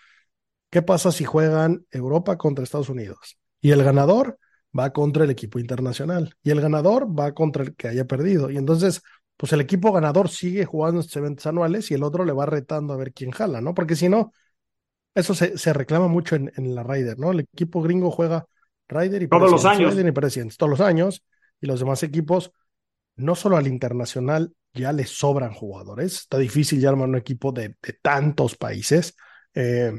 [0.71, 3.39] ¿qué pasa si juegan Europa contra Estados Unidos?
[3.61, 4.39] Y el ganador
[4.79, 6.35] va contra el equipo internacional.
[6.43, 8.51] Y el ganador va contra el que haya perdido.
[8.51, 9.03] Y entonces,
[9.37, 12.93] pues el equipo ganador sigue jugando estos eventos anuales y el otro le va retando
[12.93, 13.75] a ver quién jala, ¿no?
[13.75, 14.33] Porque si no,
[15.15, 17.31] eso se, se reclama mucho en, en la Ryder, ¿no?
[17.31, 18.47] El equipo gringo juega
[18.89, 19.81] Ryder y Todos los años.
[19.81, 19.85] Y
[20.57, 21.23] todos los años.
[21.61, 22.53] Y los demás equipos,
[23.17, 26.15] no solo al internacional, ya les sobran jugadores.
[26.15, 29.17] Está difícil ya armar un equipo de, de tantos países,
[29.55, 29.93] eh,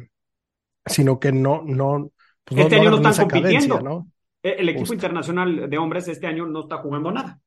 [0.85, 2.11] sino que no, no,
[2.43, 3.81] pues Este año no están compitiendo.
[3.81, 4.07] ¿no?
[4.43, 4.93] Eh, El equipo Justo.
[4.95, 7.39] internacional de hombres este año no está jugando nada.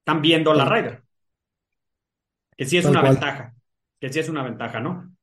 [0.00, 1.02] Están viendo la Ryder.
[2.56, 3.12] Que sí es Tal una cual.
[3.12, 3.54] ventaja.
[4.00, 5.14] Que sí es una ventaja, ¿no?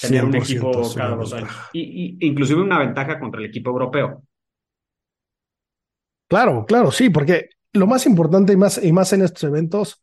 [0.00, 1.50] Tener un 100% equipo cada dos años.
[1.72, 4.22] Y, y inclusive una ventaja contra el equipo europeo.
[6.28, 10.00] Claro, claro, sí, porque lo más importante y más, y más en estos eventos,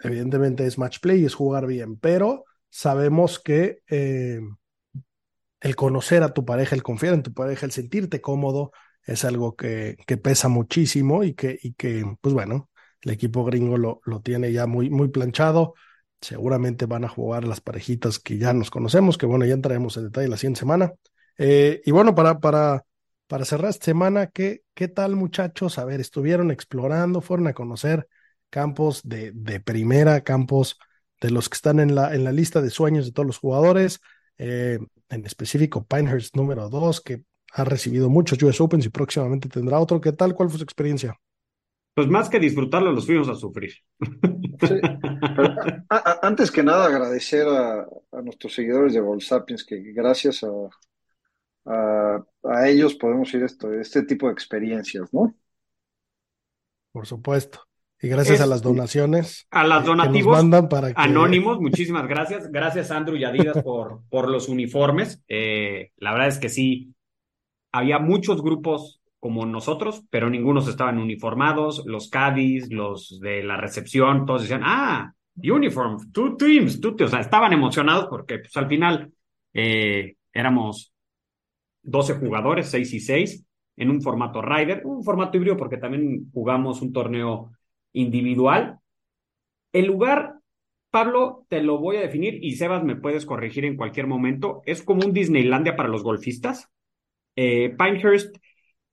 [0.00, 4.40] evidentemente es match play y es jugar bien, pero sabemos que eh,
[5.60, 8.72] el conocer a tu pareja, el confiar en tu pareja, el sentirte cómodo,
[9.06, 12.70] es algo que, que pesa muchísimo y que, y que, pues bueno,
[13.02, 15.74] el equipo gringo lo, lo tiene ya muy, muy planchado.
[16.20, 20.04] Seguramente van a jugar las parejitas que ya nos conocemos, que bueno, ya entraremos en
[20.04, 20.92] detalle la siguiente semana.
[21.36, 22.84] Eh, y bueno, para, para,
[23.26, 25.78] para cerrar esta semana, ¿qué, ¿qué tal muchachos?
[25.78, 28.08] A ver, estuvieron explorando, fueron a conocer
[28.54, 30.78] campos de, de primera, campos
[31.20, 34.00] de los que están en la, en la lista de sueños de todos los jugadores,
[34.38, 39.80] eh, en específico Pinehurst número 2, que ha recibido muchos US Opens y próximamente tendrá
[39.80, 40.00] otro.
[40.00, 40.36] ¿Qué tal?
[40.36, 41.18] ¿Cuál fue su experiencia?
[41.94, 43.72] Pues más que disfrutarlo, los fuimos a sufrir.
[44.68, 44.74] Sí,
[45.88, 50.44] a, a, antes que nada, agradecer a, a nuestros seguidores de Ball Sapiens que gracias
[50.44, 50.50] a,
[51.64, 55.34] a, ellos podemos ir esto, este tipo de experiencias, ¿no?
[56.92, 57.66] Por supuesto.
[58.04, 59.46] Y gracias es, a las donaciones.
[59.50, 60.94] A las donativos mandan para que...
[61.00, 62.52] anónimos, muchísimas gracias.
[62.52, 65.22] Gracias, Andrew y Adidas, por, por los uniformes.
[65.26, 66.92] Eh, la verdad es que sí,
[67.72, 71.82] había muchos grupos como nosotros, pero ningunos estaban uniformados.
[71.86, 77.10] Los Cádiz, los de la recepción, todos decían, ah, uniform, two teams, two teams.
[77.10, 79.14] O sea, estaban emocionados porque pues, al final
[79.54, 80.92] eh, éramos
[81.84, 83.44] 12 jugadores, 6 y 6,
[83.78, 87.50] en un formato Rider, un formato híbrido porque también jugamos un torneo
[87.94, 88.80] individual.
[89.72, 90.34] El lugar,
[90.90, 94.60] Pablo, te lo voy a definir y Sebas me puedes corregir en cualquier momento.
[94.66, 96.68] Es como un Disneylandia para los golfistas.
[97.36, 98.36] Eh, Pinehurst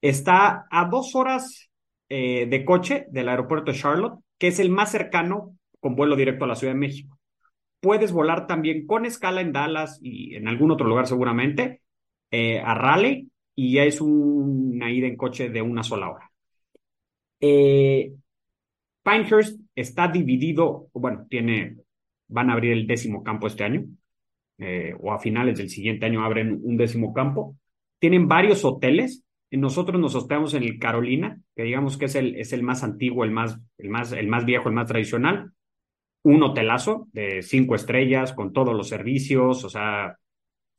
[0.02, 1.70] está a dos horas
[2.10, 6.46] eh, de coche del aeropuerto de Charlotte, que es el más cercano con vuelo directo
[6.46, 7.20] a la Ciudad de México.
[7.80, 11.82] Puedes volar también con escala en Dallas y en algún otro lugar seguramente
[12.30, 16.32] eh, a Raleigh y ya es un, una ida en coche de una sola hora.
[17.40, 18.14] Eh,
[19.04, 21.78] Pinehurst está dividido, bueno, tiene,
[22.28, 23.86] van a abrir el décimo campo este año,
[24.58, 27.56] eh, o a finales del siguiente año abren un décimo campo.
[28.00, 29.24] Tienen varios hoteles.
[29.50, 33.24] Nosotros nos hospedamos en el Carolina, que digamos que es el, es el más antiguo,
[33.24, 35.52] el más, el, más, el más viejo, el más tradicional.
[36.24, 40.16] Un hotelazo de cinco estrellas con todos los servicios, o sea,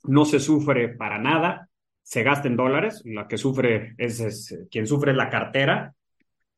[0.05, 1.69] no se sufre para nada,
[2.03, 5.95] se gasta en dólares, la que sufre es, es quien sufre es la cartera,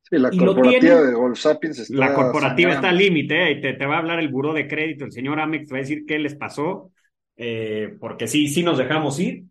[0.09, 3.57] Sí, la corporativa tiene, de Gold Sapiens está La corporativa está al límite, ¿eh?
[3.57, 6.05] te, te, va a hablar el buró de crédito, el señor Amex va a decir
[6.07, 6.93] qué les pasó,
[7.37, 9.45] eh, porque sí, sí nos dejamos ir.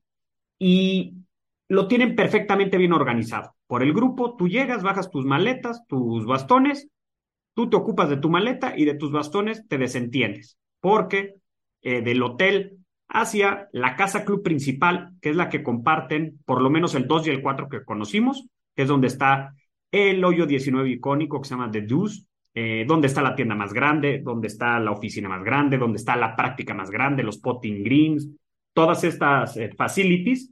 [0.60, 1.16] Y
[1.70, 3.56] lo tienen perfectamente bien organizado.
[3.66, 6.88] Por el grupo, tú llegas, bajas tus maletas, tus bastones,
[7.56, 11.36] tú te ocupas de tu maleta y de tus bastones te desentiendes, porque
[11.82, 16.70] eh, del hotel hacia la casa club principal, que es la que comparten por lo
[16.70, 19.56] menos el 2 y el 4 que conocimos, que es donde está
[19.94, 22.26] el hoyo 19 icónico que se llama The Deuce,
[22.56, 26.16] eh, donde está la tienda más grande, donde está la oficina más grande, donde está
[26.16, 28.28] la práctica más grande, los potting greens,
[28.74, 30.52] todas estas eh, facilities,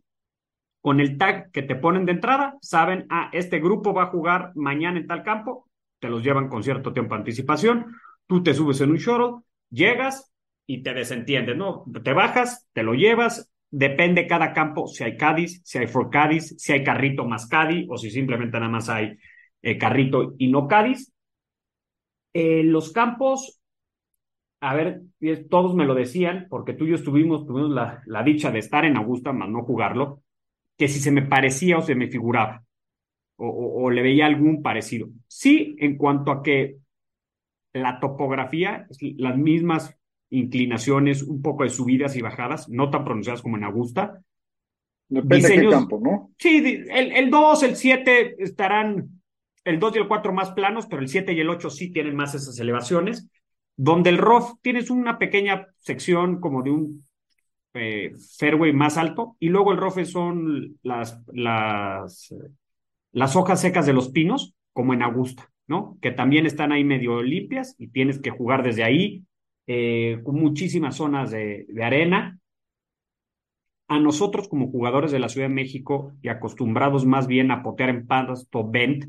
[0.80, 4.52] con el tag que te ponen de entrada, saben, ah, este grupo va a jugar
[4.54, 5.68] mañana en tal campo,
[6.00, 7.96] te los llevan con cierto tiempo anticipación,
[8.28, 10.32] tú te subes en un shuttle, llegas
[10.68, 11.84] y te desentiendes, ¿no?
[12.04, 16.56] Te bajas, te lo llevas, depende cada campo si hay Cádiz, si hay for Cádiz,
[16.58, 19.18] si hay carrito más Cádiz o si simplemente nada más hay
[19.62, 21.12] eh, Carrito y no Cádiz.
[22.34, 23.62] Eh, los campos,
[24.62, 25.02] a ver,
[25.50, 28.86] todos me lo decían, porque tú y yo estuvimos, tuvimos la, la dicha de estar
[28.86, 30.24] en Augusta, más no jugarlo,
[30.78, 32.64] que si se me parecía o se me figuraba,
[33.38, 35.10] o, o, o le veía algún parecido.
[35.28, 36.78] Sí, en cuanto a que
[37.74, 39.98] la topografía, las mismas
[40.30, 44.22] inclinaciones, un poco de subidas y bajadas, no tan pronunciadas como en Augusta.
[45.10, 46.32] Depende Diseños, de qué campo, ¿no?
[46.38, 49.21] Sí, el, el 2, el 7 estarán
[49.64, 52.16] el 2 y el 4 más planos, pero el 7 y el 8 sí tienen
[52.16, 53.30] más esas elevaciones.
[53.76, 57.06] Donde el rough tienes una pequeña sección como de un
[57.74, 64.10] eh, fairway más alto, y luego el rough son las, las, hojas secas de los
[64.10, 65.98] pinos, como en Augusta, ¿no?
[66.02, 69.24] Que también están ahí medio limpias y tienes que jugar desde ahí,
[69.68, 72.38] eh, con muchísimas zonas de, de arena.
[73.88, 77.90] A nosotros como jugadores de la Ciudad de México y acostumbrados más bien a potear
[77.90, 79.06] en pasto bent,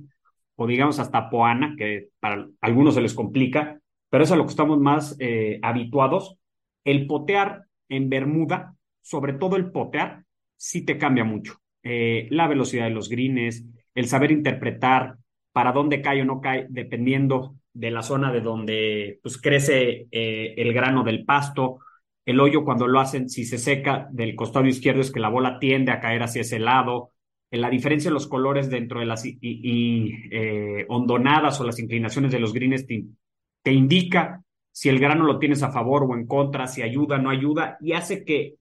[0.62, 4.50] o digamos hasta Poana, que para algunos se les complica, pero es a lo que
[4.50, 6.36] estamos más eh, habituados.
[6.84, 10.24] El potear en Bermuda, sobre todo el potear,
[10.56, 11.54] sí te cambia mucho.
[11.82, 15.16] Eh, la velocidad de los greens, el saber interpretar
[15.50, 20.54] para dónde cae o no cae, dependiendo de la zona de donde pues, crece eh,
[20.56, 21.80] el grano del pasto.
[22.24, 25.58] El hoyo cuando lo hacen, si se seca del costado izquierdo es que la bola
[25.58, 27.10] tiende a caer hacia ese lado
[27.52, 32.40] la diferencia de los colores dentro de las y, eh, hondonadas o las inclinaciones de
[32.40, 36.82] los greens te, indica si el grano lo tienes a favor o en contra, si
[36.82, 38.54] ayuda o no ayuda, y hace que,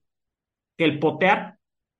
[0.76, 1.56] que el potear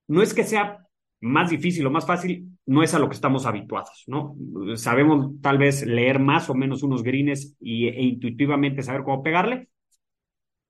[0.07, 0.87] no es que sea
[1.21, 4.35] más difícil o más fácil, no es a lo que estamos habituados, ¿no?
[4.75, 9.69] Sabemos tal vez leer más o menos unos greens y, e intuitivamente saber cómo pegarle.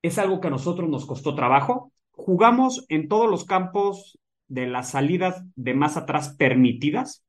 [0.02, 1.92] Es algo que a nosotros nos costó trabajo.
[2.12, 4.20] Jugamos en todos los campos
[4.54, 7.24] de las salidas de más atrás permitidas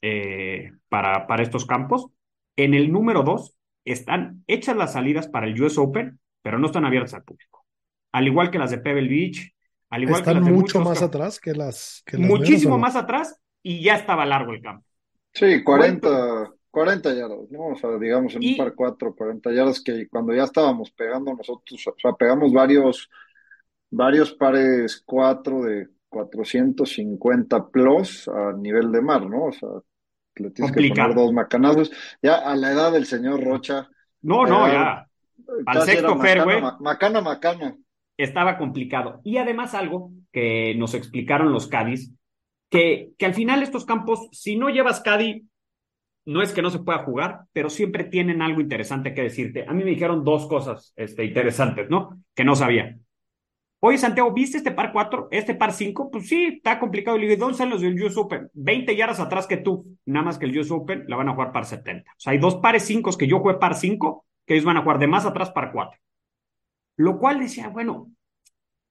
[0.00, 2.06] eh, para, para estos campos.
[2.56, 3.54] En el número dos,
[3.84, 7.66] están hechas las salidas para el US Open, pero no están abiertas al público.
[8.12, 9.54] Al igual que las de Pebble Beach,
[9.90, 12.02] al igual están que las de mucho más atrás que las.
[12.06, 12.78] Que las muchísimo menos, ¿o no?
[12.78, 14.86] más atrás y ya estaba largo el campo.
[15.34, 17.66] Sí, 40, 40 yardas, ¿no?
[17.68, 21.34] O sea, digamos en Y- un par 4, 40 yardas que cuando ya estábamos pegando
[21.34, 23.08] nosotros, o sea, pegamos varios,
[23.90, 29.46] varios pares 4 de 450 plus a nivel de mar, ¿no?
[29.46, 29.68] O sea,
[30.36, 31.08] le tienes que Complicado.
[31.14, 31.90] poner dos macanazos.
[32.22, 33.88] Ya a la edad del señor Rocha,
[34.22, 35.06] No, no, Eh, ya
[35.66, 36.60] Al sexto macana, fairway.
[36.62, 37.76] ma- macana, macana.
[38.16, 39.20] estaba complicado.
[39.24, 42.12] Y además algo que nos explicaron los Cádiz,
[42.70, 45.42] que, que al final estos campos, si no llevas Cádiz,
[46.24, 49.64] no es que no se pueda jugar, pero siempre tienen algo interesante que decirte.
[49.66, 52.22] A mí me dijeron dos cosas este, interesantes, ¿no?
[52.34, 52.96] Que no sabía.
[53.84, 55.26] Oye, Santiago, ¿viste este par 4?
[55.32, 56.08] ¿Este par 5?
[56.08, 57.18] Pues sí, está complicado.
[57.18, 58.48] Le digo, ¿dónde están los del US Open?
[58.54, 59.98] 20 yardas atrás que tú.
[60.06, 62.08] Nada más que el US Open la van a jugar par 70.
[62.08, 64.82] O sea, hay dos pares 5 que yo jugué par 5, que ellos van a
[64.82, 65.98] jugar de más atrás par 4.
[66.96, 68.12] Lo cual decía, bueno,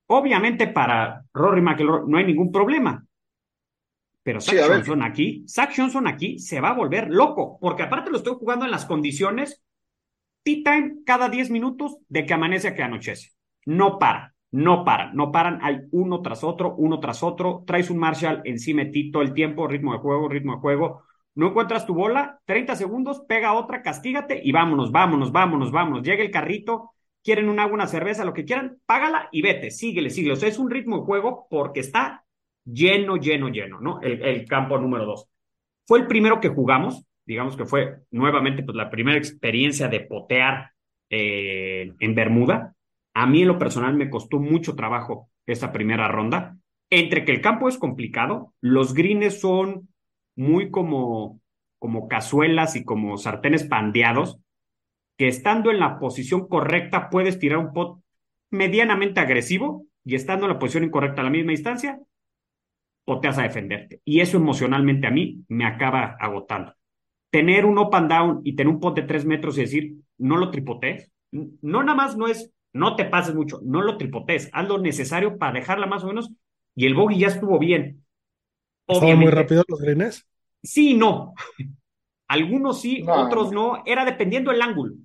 [0.07, 3.05] obviamente para Rory McIlroy no hay ningún problema.
[4.23, 4.61] Pero Zach Sí.
[4.67, 8.65] Johnson aquí, Zach Johnson aquí se va a volver loco, porque aparte lo estoy jugando
[8.65, 9.63] en las condiciones
[10.43, 13.29] tea time cada 10 minutos de que amanece a que anochece.
[13.65, 17.97] No para, no paran, no paran, hay uno tras otro, uno tras otro, traes un
[17.97, 21.03] Marshall encima de ti todo el tiempo, ritmo de juego, ritmo de juego,
[21.35, 26.21] no encuentras tu bola, 30 segundos, pega otra, castígate y vámonos, vámonos, vámonos, vámonos, llega
[26.21, 26.91] el carrito,
[27.23, 30.49] quieren un agua, una cerveza, lo que quieran, págala y vete, síguele, síguele, o sea,
[30.49, 32.25] es un ritmo de juego porque está
[32.65, 34.01] lleno, lleno, lleno, ¿no?
[34.01, 35.27] El, campo número dos.
[35.87, 40.71] Fue el primero que jugamos, digamos que fue nuevamente pues la primera experiencia de potear
[41.09, 42.75] eh, en Bermuda.
[43.13, 46.57] A mí en lo personal me costó mucho trabajo esa primera ronda.
[46.89, 49.89] Entre que el campo es complicado, los greens son
[50.35, 51.41] muy como,
[51.79, 54.39] como cazuelas y como sartenes pandeados,
[55.17, 58.01] que estando en la posición correcta puedes tirar un pot
[58.49, 61.99] medianamente agresivo y estando en la posición incorrecta a la misma distancia,
[63.05, 64.01] poteas a defenderte.
[64.05, 66.75] Y eso emocionalmente a mí me acaba agotando.
[67.29, 70.37] Tener un up and down y tener un pot de tres metros y decir, no
[70.37, 74.67] lo tripotees, no nada más no es, no te pases mucho, no lo tripotees, haz
[74.67, 76.31] lo necesario para dejarla más o menos
[76.75, 78.05] y el bogey ya estuvo bien.
[78.87, 80.25] ¿Estaban muy rápidos los greens?
[80.63, 81.33] Sí y no.
[82.27, 83.83] Algunos sí, No, otros no.
[83.85, 84.95] Era dependiendo el ángulo.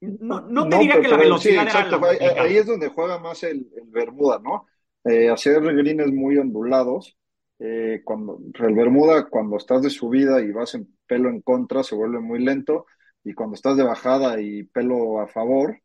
[0.00, 1.78] No, no te No, diría pero- que la velocidad sí,
[2.24, 4.66] era ahí es donde juega más el, el Bermuda, ¿no?
[5.04, 7.16] Eh, hacer greens muy ondulados.
[7.62, 11.94] eh, cuando el Bermuda, cuando estás de subida y vas en pelo en contra, se
[11.94, 12.86] vuelve muy lento.
[13.22, 15.78] Y cuando estás de bajada y pelo a favor,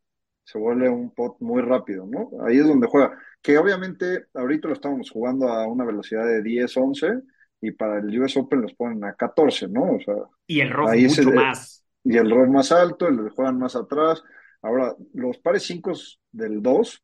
[0.46, 2.30] se vuelve un pot muy rápido, ¿no?
[2.46, 3.18] Ahí es donde juega.
[3.42, 7.20] Que obviamente ahorita lo estamos jugando a una velocidad de 10, 11
[7.60, 9.94] y para el US Open los ponen a 14, ¿no?
[9.96, 10.14] O sea,
[10.46, 11.84] Y el se mucho ve- más.
[12.04, 14.22] y el rol más alto, el juegan más atrás.
[14.62, 15.92] Ahora, los pares 5
[16.32, 17.02] del 2,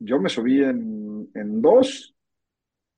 [0.00, 2.14] yo me subí en, en 2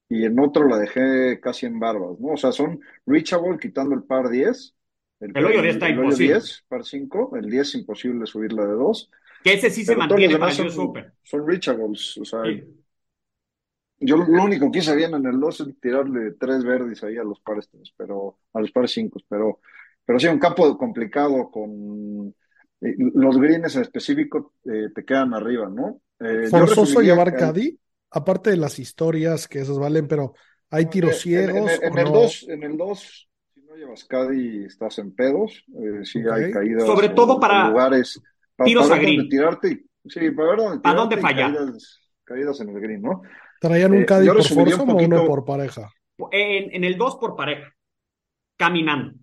[0.09, 2.33] y en otro la dejé casi en barbas, ¿no?
[2.35, 4.75] O sea, son reachable quitando el par 10.
[5.21, 6.35] El hoyo 10 está el imposible.
[6.35, 9.11] 10, par 5, el 10 es imposible subirla de 2.
[9.42, 11.12] Que ese sí se mantiene para demás el US son, Open.
[11.22, 12.16] son reachables.
[12.18, 12.62] O sea, Sí.
[14.00, 17.24] yo lo único que hice bien en el 2 es tirarle tres verdes ahí a
[17.24, 19.61] los pares 3, pero a los pares 5, pero,
[20.05, 22.35] pero sí, un campo complicado con
[22.81, 26.00] eh, los greens en específico eh, te quedan arriba, ¿no?
[26.20, 27.79] Eh, Forzoso llevar caddy,
[28.11, 30.35] aparte de las historias que esas valen, pero
[30.70, 32.12] hay tiros Eh, en- ciegos En, en o el no?
[32.12, 35.62] 2, en el 2, si no llevas caddy, estás en pedos.
[35.68, 36.85] Eh, sí hay caídas.
[36.87, 38.20] Sobre todo o para lugares.
[38.64, 39.29] Tiros para a green.
[39.29, 39.85] tirarte.
[40.07, 41.53] Sí, para ver dónde ¿Para dónde fallar?
[41.53, 43.23] Caídas, caídas en el green, ¿no?
[43.61, 45.90] ¿Traían un Eh, caddy por un foursome o uno por pareja?
[46.31, 47.75] En, en el 2 por pareja.
[48.57, 49.18] Caminando.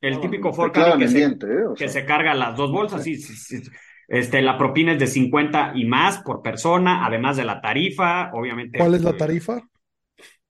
[0.00, 1.64] El típico Te for clavan caddy que se, diente, ¿eh?
[1.76, 3.02] Que sea, se carga las dos bolsas.
[3.02, 3.70] sí, sí, sí.
[4.08, 8.78] Este, la propina es de 50 y más por persona, además de la tarifa, obviamente.
[8.78, 9.60] ¿Cuál es la tarifa?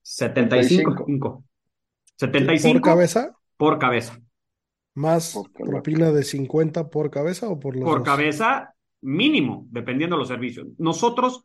[0.02, 0.94] 75.
[0.94, 1.44] 75.
[2.16, 3.36] 75 ¿Por cabeza?
[3.56, 4.18] por cabeza.
[4.96, 8.08] ¿Más propina de 50 por cabeza o por los Por dos?
[8.08, 10.66] cabeza, mínimo, dependiendo de los servicios.
[10.78, 11.44] Nosotros,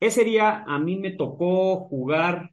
[0.00, 2.50] ese día a mí me tocó jugar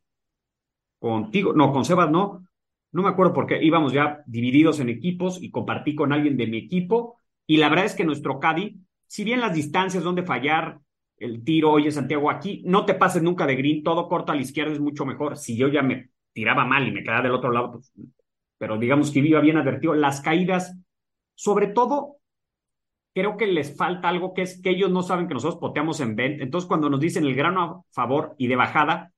[1.00, 2.46] contigo, no, con Sebas no,
[2.92, 6.48] no me acuerdo por qué, íbamos ya divididos en equipos y compartí con alguien de
[6.48, 7.18] mi equipo
[7.48, 10.80] y la verdad es que nuestro Caddy, si bien las distancias donde fallar
[11.18, 14.42] el tiro, oye Santiago, aquí no te pases nunca de green, todo corto a la
[14.42, 15.38] izquierda es mucho mejor.
[15.38, 17.92] Si yo ya me tiraba mal y me quedaba del otro lado, pues,
[18.62, 20.78] pero digamos que iba bien advertido, las caídas,
[21.34, 22.18] sobre todo
[23.12, 26.16] creo que les falta algo que es que ellos no saben que nosotros poteamos en
[26.16, 26.42] vent.
[26.42, 29.14] Entonces, cuando nos dicen el grano a favor y de bajada,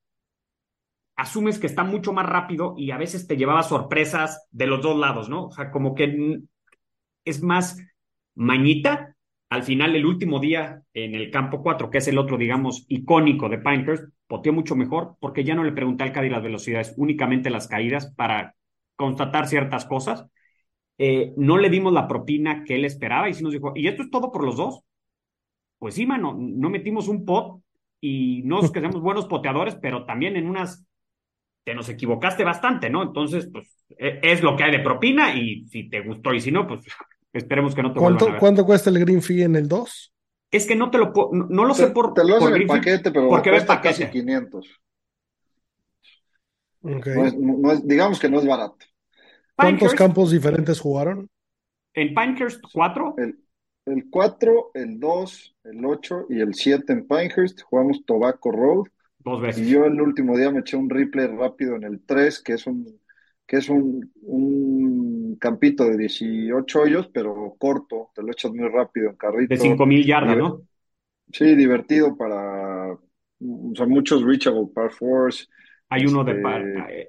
[1.18, 4.98] asumes que está mucho más rápido y a veces te llevaba sorpresas de los dos
[4.98, 5.48] lados, ¿no?
[5.48, 6.40] O sea, como que
[7.26, 7.86] es más
[8.36, 9.18] mañita.
[9.50, 13.50] Al final, el último día en el campo 4, que es el otro, digamos, icónico
[13.50, 17.50] de Pinehurst, poteó mucho mejor porque ya no le pregunté al Cádiz las velocidades, únicamente
[17.50, 18.56] las caídas para
[18.96, 20.26] constatar ciertas cosas.
[20.98, 24.04] Eh, no le dimos la propina que él esperaba y sí nos dijo, ¿y esto
[24.04, 24.82] es todo por los dos?
[25.80, 27.62] Pues sí, mano, no metimos un pot
[28.00, 30.86] y no es que seamos buenos poteadores, pero también en unas
[31.64, 33.04] te nos equivocaste bastante, ¿no?
[33.04, 36.52] Entonces, pues e, es lo que hay de propina y si te gustó y si
[36.52, 36.82] no, pues
[37.34, 38.40] esperemos que no te ¿Cuánto, vuelvan a ver.
[38.40, 40.14] ¿Cuánto cuesta el green fee en el 2?
[40.52, 42.54] Es que no te lo no, no lo sé por Te lo por hacen en
[42.54, 44.20] Griffin, paquete, pero porque ves cuesta casi paquete.
[44.20, 44.82] 500.
[47.14, 48.86] No es- no es- digamos que no es barato.
[49.56, 51.30] ¿Cuántos campos diferentes jugaron?
[51.96, 53.40] En Pinehurst 4, El,
[53.86, 58.86] el 4, el 2, el 8 y el 7 en Pinehurst jugamos Tobacco Road.
[59.20, 59.70] dos Y veces.
[59.70, 63.00] yo el último día me eché un replay rápido en el 3, que es un,
[63.46, 69.10] que es un, un campito de 18 hoyos, pero corto, te lo echas muy rápido
[69.10, 69.54] en carrito.
[69.54, 70.64] De 5000 yardas, ¿no?
[71.32, 75.50] Sí, divertido para, o sea, muchos reachable par fours.
[75.94, 76.64] Hay uno de Este, par,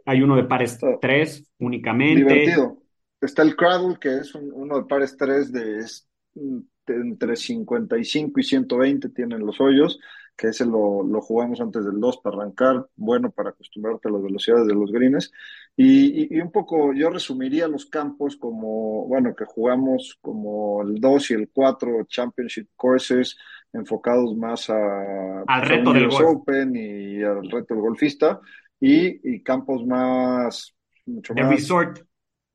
[0.04, 2.20] hay uno de pares Ah, 3 únicamente.
[2.20, 2.78] Divertido.
[3.20, 8.40] Está el Cradle, que es un- uno de pares 3 de, es, de entre 55
[8.40, 9.98] y 120 tienen los hoyos,
[10.36, 14.22] que ese lo, lo jugamos antes del 2 para arrancar, bueno para acostumbrarte a las
[14.22, 15.30] velocidades de los greens.
[15.76, 21.00] Y, y- y un poco, yo resumiría los campos como, bueno, que jugamos como el
[21.00, 23.36] 2 y el 4 Championship Courses,
[23.72, 26.28] enfocados más a, Al pues, reto del golf.
[26.28, 28.40] Open y al reto del golfista,
[28.80, 30.74] y, y campos más,
[31.06, 32.00] mucho más resort,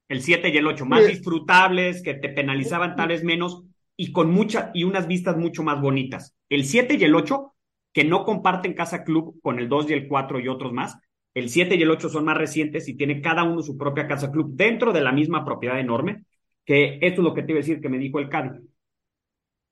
[0.07, 1.13] el 7 y el 8, más Sí.
[1.13, 3.63] disfrutables, que te penalizaban tal vez menos
[3.95, 6.35] y con mucha y unas vistas mucho más bonitas.
[6.49, 7.53] El 7 y el 8,
[7.93, 10.97] que no comparten casa club con el 2 y el 4 y otros más.
[11.33, 14.31] El 7 y el 8 son más recientes y tiene cada uno su propia casa
[14.31, 16.23] club dentro de la misma propiedad enorme,
[16.65, 18.61] que esto es lo que te iba a decir que me dijo el Cádiz.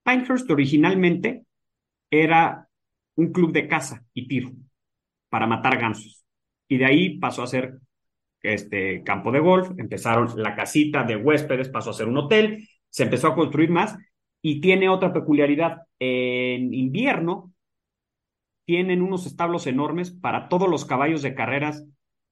[0.03, 1.45] Pinehurst originalmente
[2.11, 2.67] era
[3.15, 4.51] un club de caza y tiro
[5.29, 6.25] para matar gansos.
[6.67, 7.79] Y de ahí pasó a ser
[8.41, 13.03] este campo de golf, empezaron la casita de huéspedes, pasó a ser un hotel, se
[13.03, 13.97] empezó a construir más
[14.41, 15.83] y tiene otra peculiaridad.
[15.99, 17.51] En invierno
[18.65, 21.85] tienen unos establos enormes para todos los caballos de carreras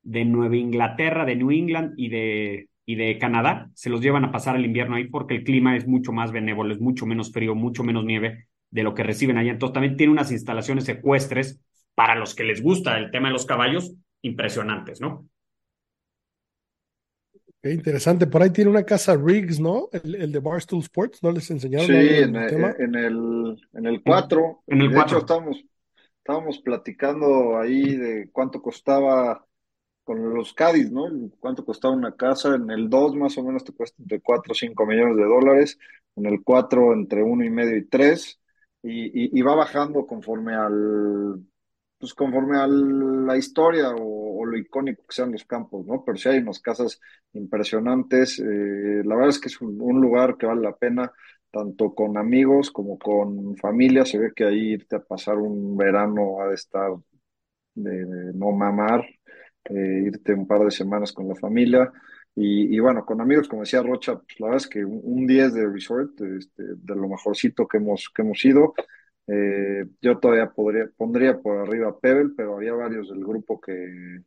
[0.04, 3.70] de Nueva Inglaterra, de New England y de, y de Canadá.
[3.74, 6.74] Se los llevan a pasar el invierno ahí porque el clima es mucho más benévolo,
[6.74, 9.52] es mucho menos frío, mucho menos nieve de lo que reciben allá.
[9.52, 11.62] Entonces también tiene unas instalaciones ecuestres
[11.96, 15.30] para los que les gusta el tema de los caballos impresionantes, ¿no?
[17.62, 18.28] Qué interesante.
[18.28, 19.90] Por ahí tiene una casa Riggs, ¿no?
[19.92, 22.78] El, el de Barstool Sports, ¿no les enseñaron Sí, en, el- tema?
[22.80, 24.64] en el en el 4.
[24.68, 25.18] En el de cuatro.
[25.18, 25.64] hecho, estábamos,
[26.20, 29.46] estábamos platicando ahí de cuánto costaba
[30.04, 31.06] con los Cádiz, ¿no?
[31.40, 32.56] Cuánto costaba una casa.
[32.56, 35.80] En el 2 más o menos te cuesta entre 4 o 5 millones de dólares.
[36.16, 38.40] En el 4 entre uno y medio y 3.
[38.84, 39.06] Y,
[39.38, 41.46] y, y va bajando conforme al,
[42.06, 46.04] pues conforme a la historia o, lo icónico que sean los campos, ¿no?
[46.06, 47.02] Pero sí hay unas casas
[47.34, 48.40] impresionantes.
[48.40, 51.12] eh, la verdad es que es un, lugar que vale la pena,
[51.50, 54.06] tanto con amigos como con familia.
[54.06, 56.92] Se ve que ahí irte a pasar un verano ha de estar
[57.74, 59.04] de, no mamar,
[59.66, 61.92] eh, irte un par de semanas con la familia.
[62.36, 65.26] Y, y bueno, con amigos, como decía Rocha, pues la verdad es que un, un
[65.26, 68.76] 10 de resort, este, de lo mejorcito que hemos, que hemos ido.
[69.28, 74.22] Eh, yo todavía podría, pondría por arriba a Pebble, pero había varios del grupo que,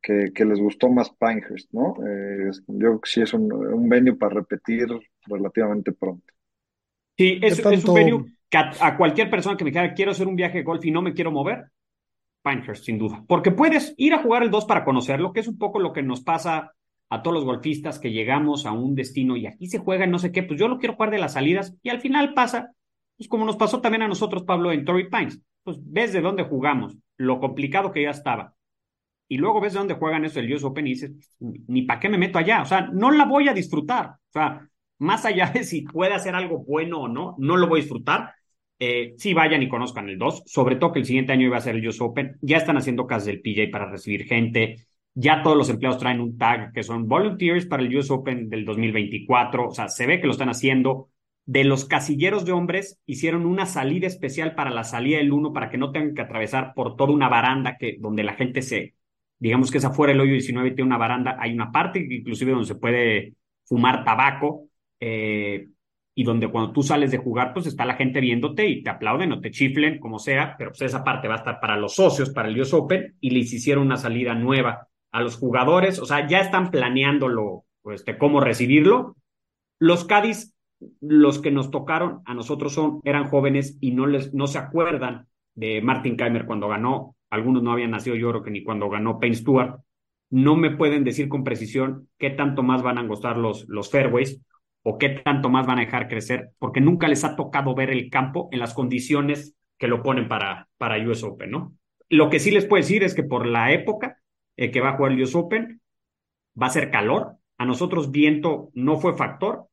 [0.00, 1.94] que, que les gustó más Pinehurst, ¿no?
[2.06, 4.88] Eh, yo creo que sí es un, un venue para repetir
[5.26, 6.32] relativamente pronto.
[7.16, 10.12] Sí, es, ¿Qué es un venue que a, a cualquier persona que me dijera quiero
[10.12, 11.66] hacer un viaje de golf y no me quiero mover,
[12.42, 13.22] Pinehurst, sin duda.
[13.28, 16.02] Porque puedes ir a jugar el 2 para conocerlo, que es un poco lo que
[16.02, 16.72] nos pasa
[17.10, 20.32] a todos los golfistas que llegamos a un destino y aquí se juega no sé
[20.32, 22.72] qué, pues yo lo quiero jugar de las salidas y al final pasa,
[23.20, 25.38] pues como nos pasó también a nosotros, Pablo, en Torrey Pines.
[25.62, 28.54] Pues ves de dónde jugamos, lo complicado que ya estaba.
[29.28, 32.08] Y luego ves de dónde juegan eso el US Open y dices, ni para qué
[32.08, 32.62] me meto allá.
[32.62, 34.06] O sea, no la voy a disfrutar.
[34.06, 34.66] O sea,
[35.00, 38.32] más allá de si puede hacer algo bueno o no, no lo voy a disfrutar.
[38.78, 41.60] Eh, sí vayan y conozcan el 2, sobre todo que el siguiente año iba a
[41.60, 42.38] ser el US Open.
[42.40, 44.86] Ya están haciendo casas del PJ para recibir gente.
[45.12, 48.64] Ya todos los empleados traen un tag que son volunteers para el US Open del
[48.64, 49.68] 2024.
[49.68, 51.10] O sea, se ve que lo están haciendo.
[51.46, 55.70] De los casilleros de hombres hicieron una salida especial para la salida del 1 para
[55.70, 58.94] que no tengan que atravesar por toda una baranda que, donde la gente se,
[59.38, 61.36] digamos que es afuera el hoyo 19 tiene una baranda.
[61.40, 63.34] Hay una parte inclusive donde se puede
[63.64, 64.68] fumar tabaco.
[65.00, 65.68] Eh,
[66.14, 69.32] y donde cuando tú sales de jugar, pues está la gente viéndote y te aplauden
[69.32, 72.28] o te chiflen, como sea, pero pues esa parte va a estar para los socios,
[72.28, 76.26] para el US Open, y les hicieron una salida nueva a los jugadores, o sea,
[76.28, 79.16] ya están planeándolo, de cómo recibirlo.
[79.78, 80.52] Los Cádiz
[81.00, 85.26] los que nos tocaron a nosotros son, eran jóvenes y no, les, no se acuerdan
[85.54, 87.16] de Martin Keimer cuando ganó.
[87.30, 89.80] Algunos no habían nacido, yo creo que ni cuando ganó Payne Stewart.
[90.30, 94.40] No me pueden decir con precisión qué tanto más van a gustar los, los fairways
[94.82, 98.08] o qué tanto más van a dejar crecer, porque nunca les ha tocado ver el
[98.08, 101.74] campo en las condiciones que lo ponen para, para US Open, ¿no?
[102.08, 104.18] Lo que sí les puedo decir es que por la época
[104.56, 105.80] eh, que va a jugar el US Open,
[106.60, 107.36] va a ser calor.
[107.58, 109.66] A nosotros viento no fue factor,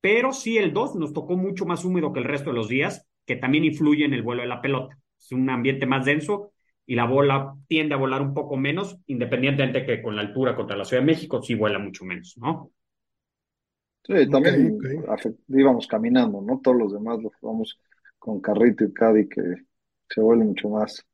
[0.00, 3.06] pero sí el 2 nos tocó mucho más húmedo que el resto de los días,
[3.26, 4.98] que también influye en el vuelo de la pelota.
[5.18, 6.52] Es un ambiente más denso
[6.86, 10.76] y la bola tiende a volar un poco menos, independientemente que con la altura contra
[10.76, 12.72] la Ciudad de México sí vuela mucho menos, ¿no?
[14.02, 14.78] Sí, también
[15.48, 16.60] íbamos caminando, ¿no?
[16.62, 17.78] Todos los demás los jugamos
[18.18, 19.42] con carrito y caddy que
[20.08, 21.06] se vuelve mucho más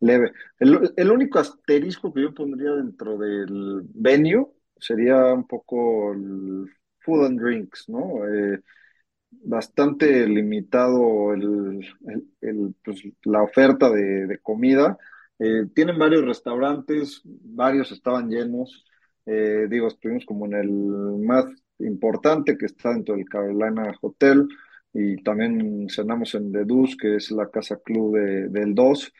[0.00, 0.32] leve.
[0.58, 4.46] El, el único asterisco que yo pondría dentro del venue
[4.76, 6.66] sería un poco el
[7.06, 8.26] food and drinks, ¿no?
[8.28, 8.60] Eh,
[9.30, 11.86] bastante limitado el,
[12.84, 14.98] pues, la oferta de, comida.
[15.38, 18.84] Eh, tienen varios restaurantes, varios estaban llenos.
[19.26, 21.46] Eh, digo, estuvimos como en el más
[21.78, 24.48] importante que está dentro del Carolina Hotel
[24.92, 29.12] y también cenamos en The Dus, que es la casa club de, del DOS.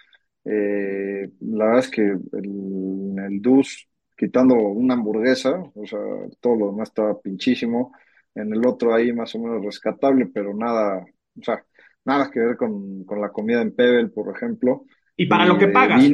[0.45, 6.01] la verdad es que en el DUS quitando una hamburguesa, o sea,
[6.41, 7.93] todo lo demás estaba pinchísimo.
[8.35, 11.05] En el otro ahí más o menos rescatable, pero nada,
[11.39, 11.65] o sea,
[12.05, 14.85] nada que ver con, con la comida en Pebble, por ejemplo.
[15.17, 16.11] ¿Y para lo que pagas?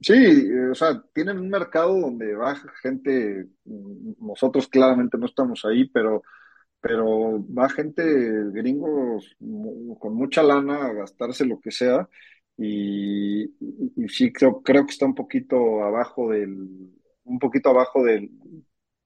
[0.00, 3.46] sí, o sea, tienen un mercado donde va gente,
[4.20, 6.22] nosotros claramente no estamos ahí, pero,
[6.80, 8.04] pero va gente
[8.52, 9.36] gringos
[9.98, 12.08] con mucha lana a gastarse lo que sea.
[12.60, 16.97] Y, y, sí creo, creo que está un poquito abajo del,
[17.28, 18.30] un poquito abajo del,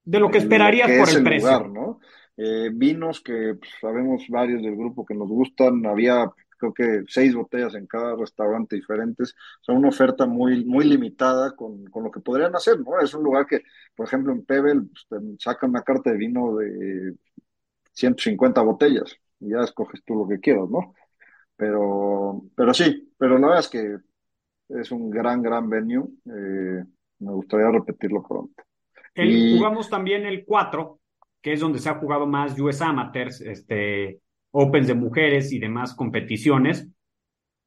[0.04, 1.68] de lo que esperarías por el, precio.
[1.68, 2.00] ¿no?
[2.36, 7.34] Eh, vinos que pues, sabemos varios del grupo que nos gustan, había creo que seis
[7.34, 12.20] botellas en cada restaurante diferentes, son una oferta muy, muy limitada con, con, lo que
[12.20, 13.00] podrían hacer, ¿no?
[13.00, 13.62] Es un lugar que,
[13.96, 17.16] por ejemplo, en Pebble pues, te sacan una carta de vino de
[17.92, 20.94] 150 botellas y ya escoges tú lo que quieras, ¿no?
[21.56, 23.96] Pero, pero sí, pero la verdad es que
[24.68, 26.04] es un gran, gran venue.
[26.26, 26.84] Eh,
[27.22, 28.62] me gustaría repetirlo pronto.
[29.14, 30.98] Jugamos también el 4,
[31.40, 34.20] que es donde se ha jugado más US Amateurs, este,
[34.50, 36.88] Opens de mujeres y demás competiciones,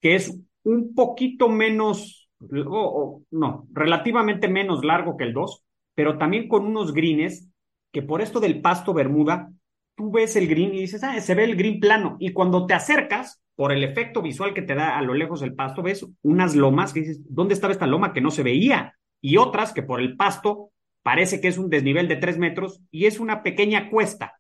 [0.01, 2.30] que es un poquito menos,
[2.68, 5.64] o, no, relativamente menos largo que el 2,
[5.95, 7.49] pero también con unos greens
[7.91, 9.51] que por esto del pasto Bermuda,
[9.95, 12.18] tú ves el green y dices, ah, se ve el green plano.
[12.20, 15.56] Y cuando te acercas, por el efecto visual que te da a lo lejos el
[15.56, 18.93] pasto, ves unas lomas que dices, ¿dónde estaba esta loma que no se veía?
[19.22, 20.72] Y otras que por el pasto
[21.03, 24.39] parece que es un desnivel de tres metros y es una pequeña cuesta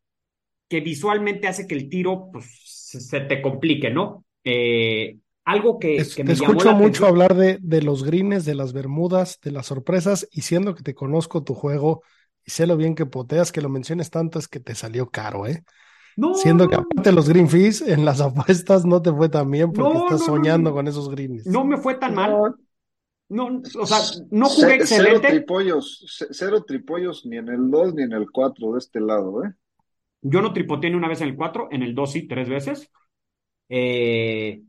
[0.67, 4.25] que visualmente hace que el tiro pues, se te complique, ¿no?
[4.43, 8.73] Eh, algo que, que me te escucho mucho hablar de, de los greens, de las
[8.73, 12.01] bermudas, de las sorpresas, y siendo que te conozco tu juego
[12.43, 15.47] y sé lo bien que poteas, que lo menciones tanto es que te salió caro,
[15.47, 15.63] ¿eh?
[16.17, 19.73] No, Siendo que aparte los green fees en las apuestas no te fue tan bien
[19.73, 21.45] porque estás soñando con esos greens.
[21.45, 22.55] No me fue tan mal.
[23.27, 23.97] No, o sea,
[24.29, 25.19] no jugué excelente.
[25.21, 29.43] Cero tripollos, cero tripollos ni en el 2 ni en el 4 de este lado,
[29.43, 29.53] ¿eh?
[30.21, 32.91] Yo no tripoteé ni una vez en el 4, en el 2 sí, tres veces.
[33.69, 34.61] Eh,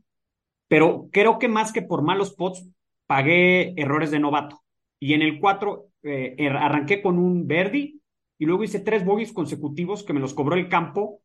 [0.67, 2.67] pero creo que más que por malos pots,
[3.07, 4.61] pagué errores de novato.
[4.99, 8.01] Y en el 4 eh, er, arranqué con un Verdi
[8.37, 11.21] y luego hice tres bogies consecutivos que me los cobró el campo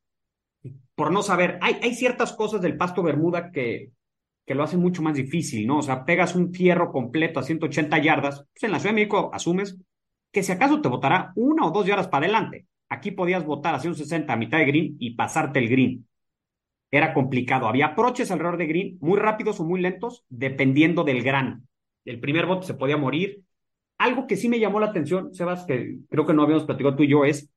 [0.94, 1.58] por no saber.
[1.60, 3.90] Hay, hay ciertas cosas del pasto Bermuda que,
[4.44, 5.78] que lo hace mucho más difícil, ¿no?
[5.78, 9.30] O sea, pegas un fierro completo a 180 yardas, pues en la Ciudad de México
[9.32, 9.78] asumes
[10.32, 12.66] que si acaso te botará una o dos yardas para adelante.
[12.88, 16.06] Aquí podías botar a 160 a mitad de green y pasarte el green.
[16.90, 17.66] Era complicado.
[17.68, 21.66] Había aproches alrededor de green, muy rápidos o muy lentos, dependiendo del gran.
[22.04, 23.42] El primer bote se podía morir.
[23.98, 27.04] Algo que sí me llamó la atención, Sebas, que creo que no habíamos platicado tú
[27.04, 27.50] y yo, es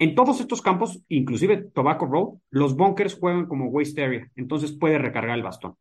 [0.00, 4.96] en todos estos campos, inclusive Tobacco Road, los bunkers juegan como waste area, entonces puede
[4.96, 5.76] recargar el bastón.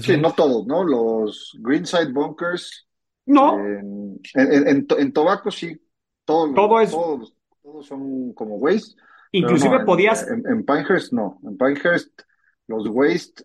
[0.00, 0.84] Sí, no todos, ¿no?
[0.84, 2.88] Los Greenside Bunkers.
[3.26, 3.58] No.
[3.58, 5.80] En, en, en, Tobaco sí,
[6.24, 6.90] todos, Todo es...
[6.90, 8.94] todos, todos son como waste.
[9.32, 10.26] Inclusive podías.
[10.28, 11.38] En, Pinehurst no.
[11.42, 12.22] En Pinehurst,
[12.68, 13.44] los waste,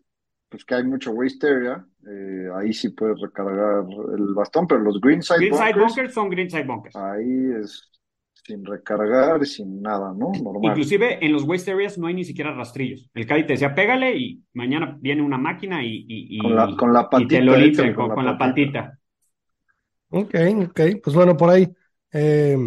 [0.50, 3.86] pues que hay mucho waste area, eh, ahí sí puedes recargar
[4.16, 6.96] el bastón, pero los Greenside, greenside bunkers, son Greenside Bunkers.
[6.96, 7.89] Ahí es
[8.44, 10.32] sin recargar, sin nada, ¿no?
[10.42, 10.78] Normal.
[10.78, 13.10] Inclusive en los waste areas no hay ni siquiera rastrillos.
[13.14, 16.94] El Caddy te decía, pégale y mañana viene una máquina y, y, con, la, con
[16.94, 17.30] la patita.
[17.30, 18.98] te lo limpia con, la, patita.
[20.10, 20.36] Ok,
[20.70, 20.82] ok.
[21.04, 21.68] Pues bueno, por ahí.
[22.12, 22.58] Eh,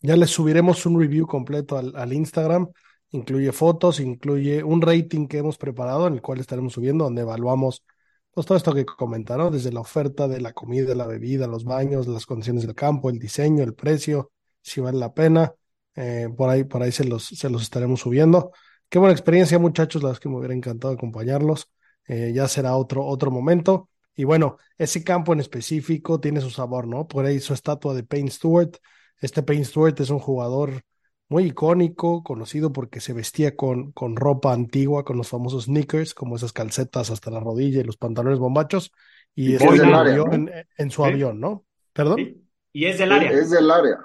[0.00, 2.68] Ya les subiremos un review completo al, al Instagram.
[3.10, 7.84] Incluye fotos, incluye un rating que hemos preparado en el cual estaremos subiendo, donde evaluamos
[8.32, 12.06] pues, todo esto que comentaron, desde la oferta de la comida, la bebida, los baños,
[12.06, 14.32] las condiciones del campo, el diseño, el precio,
[14.66, 15.52] si vale la pena.
[15.94, 18.52] Eh, por ahí, por ahí se los, se los estaremos subiendo.
[18.88, 21.68] Qué buena experiencia, muchachos, las que me hubiera encantado acompañarlos.
[22.06, 23.88] Eh, ya será otro, otro momento.
[24.14, 27.06] Y bueno, ese campo en específico tiene su sabor, ¿no?
[27.06, 28.76] Por ahí su estatua de Payne Stewart.
[29.20, 30.82] Este Payne Stewart es un jugador
[31.28, 36.36] muy icónico, conocido porque se vestía con, con ropa antigua, con los famosos sneakers, como
[36.36, 38.92] esas calcetas hasta la rodilla y los pantalones bombachos.
[39.34, 40.32] Y, Y es es del área, ¿no?
[40.32, 41.08] en, en su Sí.
[41.08, 41.64] avión, ¿no?
[41.92, 42.16] ¿Perdón?
[42.16, 42.42] Sí.
[42.72, 43.30] Y es del área.
[43.30, 43.98] Es del área.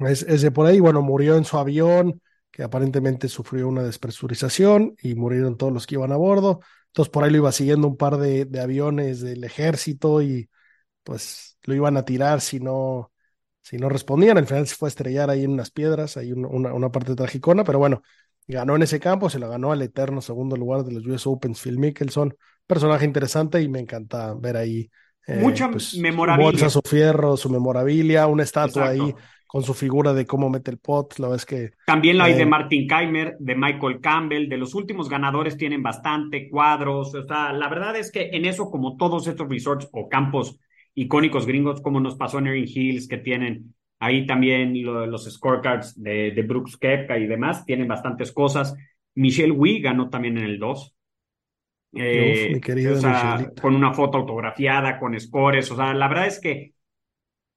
[0.00, 2.20] Es, es de por ahí, bueno, murió en su avión,
[2.50, 6.60] que aparentemente sufrió una despresurización y murieron todos los que iban a bordo.
[6.88, 10.48] Entonces por ahí lo iba siguiendo un par de, de aviones del ejército y
[11.04, 13.12] pues lo iban a tirar si no,
[13.62, 14.38] si no respondían.
[14.38, 17.14] Al final se fue a estrellar ahí en unas piedras, hay un- una, una parte
[17.16, 18.02] tragicona, pero bueno,
[18.46, 21.60] ganó en ese campo, se lo ganó al eterno segundo lugar de los US Opens,
[21.62, 22.36] Phil Mickelson.
[22.66, 24.90] Personaje interesante y me encanta ver ahí.
[25.26, 26.28] eh, Mucha pues, memorabilia.
[26.28, 28.90] bolsa, su fierro, su memorabilia, una estatua Exacto.
[28.90, 29.14] ahí
[29.52, 31.18] con su figura de cómo mete el pot.
[31.18, 34.56] La verdad es que También la hay de Eh, Martin Keimer, de Michael Campbell, de
[34.58, 37.14] los últimos ganadores tienen bastante cuadros.
[37.14, 40.56] O sea, la verdad es que en eso, como todos estos resorts o campos
[40.94, 46.00] icónicos gringos, como nos pasó en Erin Hills, que tienen ahí también lo- los scorecards
[46.00, 48.74] de, de Brooks Koepka y demás, tienen bastantes cosas.
[49.16, 50.94] Michelle Wee ganó también en el 2.
[51.94, 55.70] Eh, Uf, mi querida o sea, con una foto autografiada, con scores.
[55.70, 56.74] O sea, la verdad es que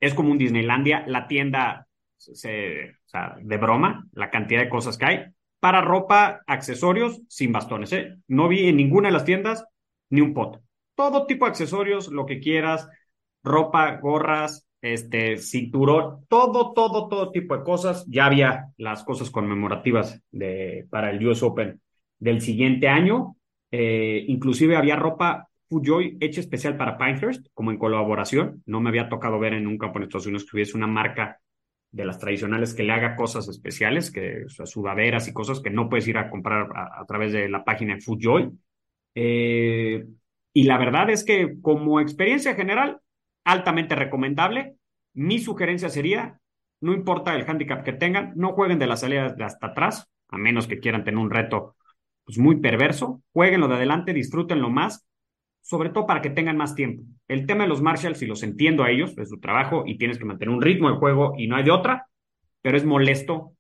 [0.04, 1.06] es como un Disneylandia.
[1.08, 1.88] La tienda,
[2.18, 2.98] se,
[3.42, 5.26] de broma, la cantidad de cosas que hay.
[5.60, 7.94] Para ropa, accesorios, sin bastones.
[7.94, 8.18] ¿eh?
[8.28, 9.66] No vi en ninguna de las tiendas
[10.10, 10.62] ni un pot.
[10.96, 12.90] Todo tipo de accesorios, lo que quieras,
[13.44, 18.06] ropa, gorras, este, cinturón, todo, todo, todo tipo de cosas.
[18.08, 21.82] Ya había las cosas conmemorativas de, para el US Open
[22.20, 23.38] del siguiente año.
[23.72, 28.62] Eh, inclusive había ropa Fujoy hecha especial para Pinehurst, como en colaboración.
[28.68, 31.40] No me había tocado ver en un campo en Estados Unidos que hubiese una marca
[31.92, 35.90] de las tradicionales que le haga cosas especiales, que o sudaderas y cosas que no
[35.90, 38.52] puedes ir a comprar a, través de la página de Foodjoy.
[39.16, 40.06] Eh,
[40.54, 43.02] y la verdad es que como experiencia general,
[43.44, 44.76] altamente recomendable.
[45.14, 46.40] Mi sugerencia sería,
[46.82, 50.38] no importa el handicap que tengan, no jueguen de la salida de hasta atrás, a
[50.38, 51.76] menos que quieran tener un reto
[52.26, 53.24] pues, muy perverso.
[53.34, 55.06] Jueguenlo de adelante, disfrútenlo más,
[55.64, 57.04] sobre todo para que tengan más tiempo.
[57.28, 60.20] El tema de los Marshalls, si los entiendo a ellos, es su trabajo y tienes
[60.20, 62.08] que mantener un ritmo de juego y no hay de otra,
[62.62, 63.54] pero es molesto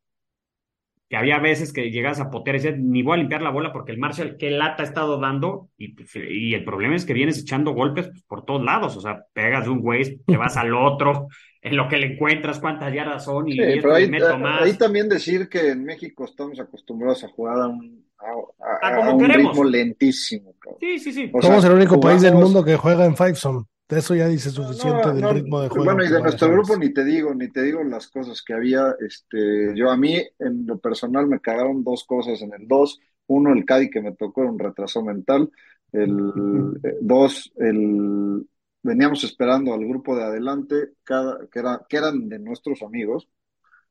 [1.10, 3.72] que había veces que llegas a poter y decías, ni voy a limpiar la bola
[3.72, 7.14] porque el Marshall, qué lata ha estado dando, y, pues, y el problema es que
[7.14, 10.58] vienes echando golpes pues, por todos lados, o sea, pegas de un güey, te vas
[10.58, 11.28] al otro,
[11.62, 14.64] en lo que le encuentras, cuántas yardas son, y, Sí, y pero ahí, meto más.
[14.64, 18.96] ahí también decir que en México estamos acostumbrados a jugar a un, a, a- Ah,
[18.96, 19.52] como un queremos.
[19.52, 20.56] ritmo lentísimo.
[20.60, 20.80] cabrón.
[20.80, 21.32] Sí, sí, sí.
[21.34, 23.66] O sea, Somos el único país del mundo que juega en Five Zone.
[23.90, 25.86] De eso ya dice suficiente No, del no, ritmo de juego.
[25.86, 28.96] Bueno, y de nuestro grupo ni te digo, ni te digo las cosas que había.
[29.00, 33.00] Este, yo a mí, en lo personal, me cagaron dos cosas en el 2.
[33.28, 35.50] Uno, el Cádiz que me tocó era un retraso mental.
[35.92, 38.48] El eh, dos, el
[38.82, 43.30] veníamos esperando al grupo de adelante, cada, que era, que eran de nuestros amigos.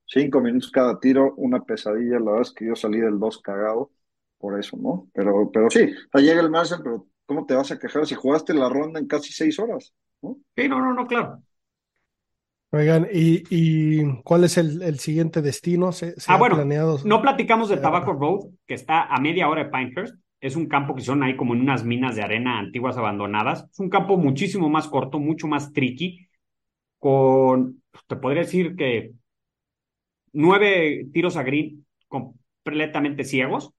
[0.06, 2.18] Cinco minutos cada tiro, una pesadilla.
[2.18, 3.90] La verdad es que yo salí del 2 cagado
[4.42, 5.08] por eso, ¿no?
[5.14, 8.16] Pero, pero sí, o sea, llega el Marcel, pero ¿cómo te vas a quejar si
[8.16, 9.94] jugaste la ronda en casi seis horas?
[10.22, 10.38] ¿no?
[10.56, 11.42] Sí, no, no, no, claro.
[12.70, 15.92] Oigan, ¿y, y cuál es el, el siguiente destino?
[15.92, 16.98] ¿Se, se Ah, ha bueno, planeado?
[17.02, 20.16] No platicamos de Eh, Tobacco Road, que está a media hora de Pinehurst.
[20.40, 23.68] Es un campo que son ahí como en unas minas de arena antiguas abandonadas.
[23.70, 26.28] Es un campo muchísimo más corto, mucho más tricky,
[26.98, 29.12] con, te podría decir que
[30.32, 33.72] nueve tiros a green completamente ciegos,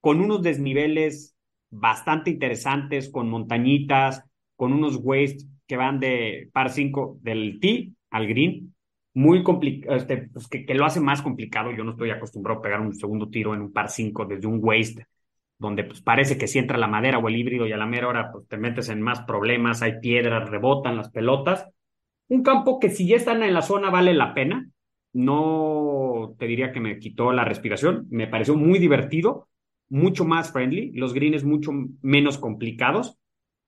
[0.00, 1.36] con unos desniveles
[1.70, 4.24] bastante interesantes, con montañitas,
[4.56, 8.74] con unos waves que van de par 5 del tee al green,
[9.14, 11.72] muy complicado, este, pues que, lo hace más complicado.
[11.72, 14.60] Yo no estoy acostumbrado a pegar un segundo tiro en un par 5 desde un
[14.62, 15.06] waste,
[15.58, 18.08] donde pues parece que si entra la madera o el híbrido y a la mera
[18.08, 21.66] hora pues te metes en más problemas, hay piedras, rebotan las pelotas.
[22.28, 24.68] Un campo que si ya están en la zona vale la pena.
[25.12, 29.48] No te diría que me quitó la respiración, me pareció muy divertido,
[29.88, 31.72] mucho más friendly, los greens mucho
[32.02, 33.18] menos complicados.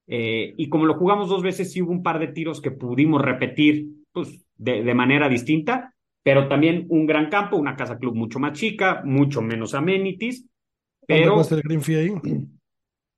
[0.06, 3.22] Eh, y como lo jugamos dos veces, sí hubo un par de tiros que pudimos
[3.22, 8.38] repetir pues, de, de, manera distinta, pero también un gran campo, una casa club mucho
[8.38, 10.46] más chica, mucho menos amenities.
[11.06, 11.34] Pero...
[11.34, 12.12] cuesta el green fee ahí?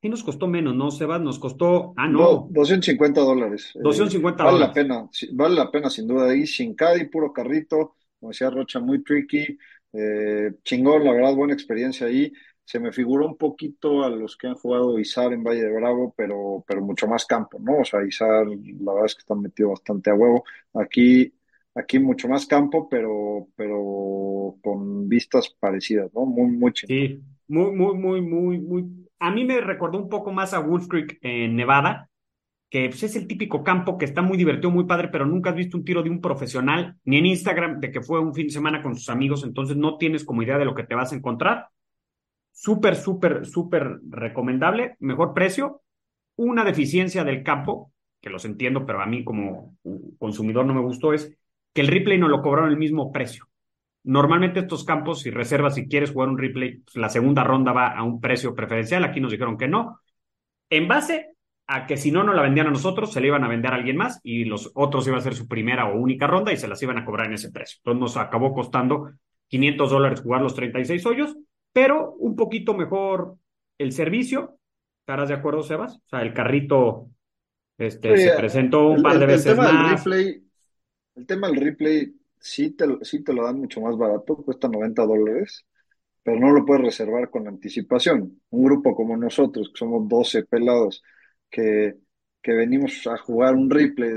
[0.02, 1.20] Sí nos costó menos, ¿no, Sebas?
[1.20, 2.18] Nos costó, ah, no.
[2.18, 3.70] no 250 dólares.
[3.80, 4.76] 250 eh, vale dólares.
[4.76, 6.28] la pena, vale la pena sin duda.
[6.28, 9.56] Ahí sin Cádiz, puro carrito, como decía Rocha, muy tricky,
[9.92, 12.32] eh, chingón, la verdad, buena experiencia ahí.
[12.64, 16.14] Se me figuró un poquito a los que han jugado Izar en Valle de Bravo,
[16.16, 17.78] pero, pero mucho más campo, ¿no?
[17.80, 20.44] O sea, Izar, la verdad es que están metido bastante a huevo.
[20.74, 21.32] Aquí,
[21.74, 26.24] aquí mucho más campo, pero, pero con vistas parecidas, ¿no?
[26.24, 26.96] Muy, muy chingón.
[26.96, 29.08] Sí, muy, muy, muy, muy, muy.
[29.18, 32.08] A mí me recordó un poco más a Wolf Creek en Nevada,
[32.70, 35.56] que pues, es el típico campo que está muy divertido, muy padre, pero nunca has
[35.56, 38.52] visto un tiro de un profesional, ni en Instagram, de que fue un fin de
[38.52, 41.16] semana con sus amigos, entonces no tienes como idea de lo que te vas a
[41.16, 41.68] encontrar.
[42.52, 45.82] Súper, súper, súper recomendable, mejor precio.
[46.36, 49.76] Una deficiencia del campo, que los entiendo, pero a mí como
[50.18, 51.36] consumidor no me gustó, es
[51.72, 53.48] que el replay no lo cobraron el mismo precio.
[54.04, 57.88] Normalmente estos campos, si reservas, si quieres jugar un replay, pues la segunda ronda va
[57.88, 59.04] a un precio preferencial.
[59.04, 60.00] Aquí nos dijeron que no.
[60.70, 61.36] En base
[61.66, 63.76] a que si no nos la vendían a nosotros, se le iban a vender a
[63.76, 66.68] alguien más y los otros iba a ser su primera o única ronda y se
[66.68, 67.78] las iban a cobrar en ese precio.
[67.78, 69.12] Entonces nos acabó costando
[69.48, 71.36] 500 dólares jugar los 36 hoyos,
[71.72, 73.36] pero un poquito mejor
[73.78, 74.58] el servicio.
[75.00, 75.96] ¿Estarás de acuerdo, Sebas?
[75.96, 77.10] O sea, el carrito
[77.78, 80.04] este, se presentó un par de veces el tema más.
[80.04, 80.44] Del replay,
[81.16, 85.02] el tema del replay sí te, sí te lo dan mucho más barato, cuesta 90
[85.04, 85.66] dólares
[86.22, 88.40] pero no lo puedes reservar con anticipación.
[88.50, 91.02] Un grupo como nosotros, que somos 12 pelados,
[91.50, 91.96] que,
[92.42, 94.12] que venimos a jugar un replay,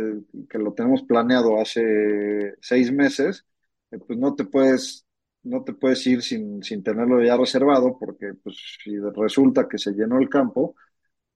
[0.49, 3.45] que lo tenemos planeado hace seis meses,
[3.91, 5.04] eh, pues no te puedes,
[5.45, 9.91] no te puedes ir sin, sin tenerlo ya reservado, porque pues si resulta que se
[9.93, 10.75] llenó el campo,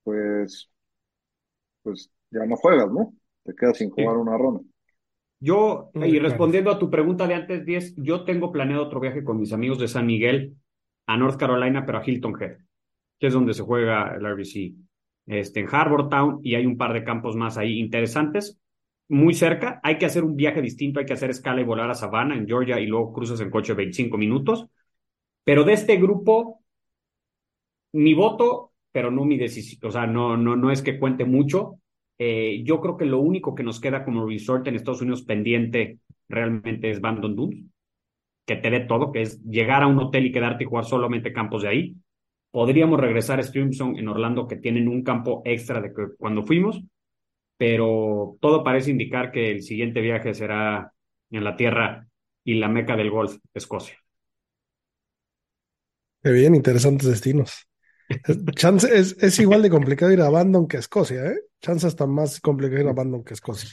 [0.04, 0.70] pues,
[1.84, 3.14] pues ya no juegas, ¿no?
[3.44, 4.62] Te quedas sin jugar una ronda.
[5.40, 9.40] Yo, y respondiendo a tu pregunta de antes, 10, yo tengo planeado otro viaje con
[9.40, 10.58] mis amigos de San Miguel
[11.08, 12.58] a North Carolina, pero a Hilton Head,
[13.20, 14.76] que es donde se juega el RBC,
[15.28, 18.60] este, en Harbor Town, y hay un par de campos más ahí interesantes,
[19.10, 19.80] muy cerca.
[19.84, 22.48] Hay que hacer un viaje distinto, hay que hacer escala y volar a Savannah, en
[22.48, 24.66] Georgia, y luego cruzas en coche 25 minutos.
[25.44, 26.62] Pero de este grupo,
[27.94, 31.80] mi voto, pero no mi decisión, o sea, no, no, no es que cuente mucho.
[32.18, 36.00] Eh, yo creo que lo único que nos queda como resort en Estados Unidos pendiente
[36.28, 37.64] realmente es Bandon Dunes,
[38.46, 41.34] que te dé todo, que es llegar a un hotel y quedarte y jugar solamente
[41.34, 41.96] campos de ahí.
[42.52, 46.82] Podríamos regresar a Streamsong en Orlando, que tienen un campo extra de que cuando fuimos,
[47.60, 50.94] pero todo parece indicar que el siguiente viaje será
[51.32, 52.10] en la tierra
[52.46, 53.98] y la meca del golf, Escocia.
[56.24, 57.68] Qué bien, interesantes destinos.
[58.56, 61.40] Chance es, es igual de complicado ir a Bandon que a Escocia, ¿eh?
[61.62, 63.70] Chance está más complicado ir a Bandon que a Escocia.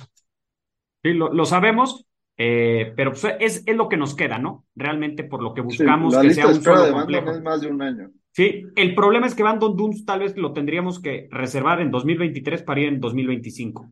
[1.02, 2.06] Sí, lo, lo sabemos,
[2.36, 4.66] eh, pero pues es, es lo que nos queda, ¿no?
[4.74, 6.90] Realmente por lo que Sí, buscamos la que lista sea de un espera solo de
[6.90, 7.30] complejo.
[7.30, 8.10] es más de un año.
[8.36, 12.62] Sí, el problema es que Bandon Dunes tal vez lo tendríamos que reservar en 2023
[12.64, 13.90] para ir en 2025.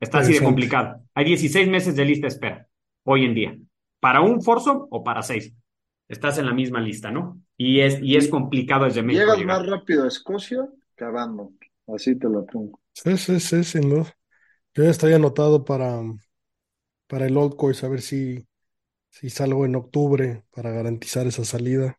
[0.00, 1.00] Está así de complicado.
[1.14, 2.66] Hay 16 meses de lista de espera
[3.04, 3.56] hoy en día.
[4.00, 5.54] Para un Forzo o para seis.
[6.08, 7.40] Estás en la misma lista, ¿no?
[7.56, 9.58] Y es, y es complicado desde México Llegas llegar.
[9.60, 11.56] más rápido a Escocia que a Bandon.
[11.86, 12.80] Así te lo pongo.
[12.94, 14.12] Sí, sí, sí, sin duda.
[14.74, 16.02] Yo ya estoy anotado para,
[17.06, 18.44] para el Old Course, a ver si,
[19.10, 21.96] si salgo en octubre para garantizar esa salida.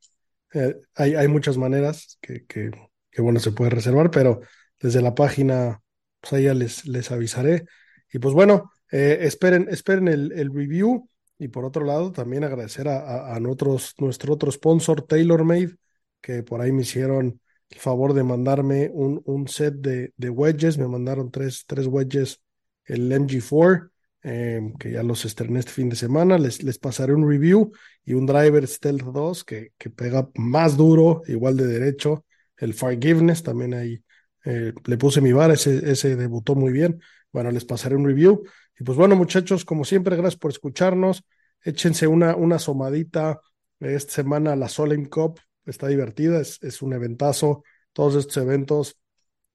[0.53, 2.71] Eh, hay, hay muchas maneras que, que,
[3.17, 4.41] bueno, se puede reservar, pero
[4.79, 5.81] desde la página,
[6.19, 7.65] pues ahí ya les, les avisaré.
[8.11, 11.07] Y pues bueno, eh, esperen, esperen el, el review.
[11.37, 15.75] Y por otro lado, también agradecer a, a, a nuestros, nuestro otro sponsor, TaylorMade,
[16.21, 20.77] que por ahí me hicieron el favor de mandarme un, un set de, de wedges.
[20.77, 22.39] Me mandaron tres, tres wedges,
[22.85, 23.91] el MG4,
[24.23, 26.37] eh, que ya los estrené este fin de semana.
[26.37, 27.71] Les, les pasaré un review
[28.05, 32.25] y un driver Stealth 2 que, que pega más duro, igual de derecho.
[32.57, 34.03] El Forgiveness también ahí
[34.45, 37.01] eh, le puse mi bar, ese, ese debutó muy bien.
[37.31, 38.43] Bueno, les pasaré un review.
[38.79, 41.23] Y pues bueno, muchachos, como siempre, gracias por escucharnos.
[41.63, 43.39] Échense una, una asomadita
[43.79, 45.39] esta semana a la Solheim Cup.
[45.65, 47.63] Está divertida, es, es un eventazo.
[47.93, 48.97] Todos estos eventos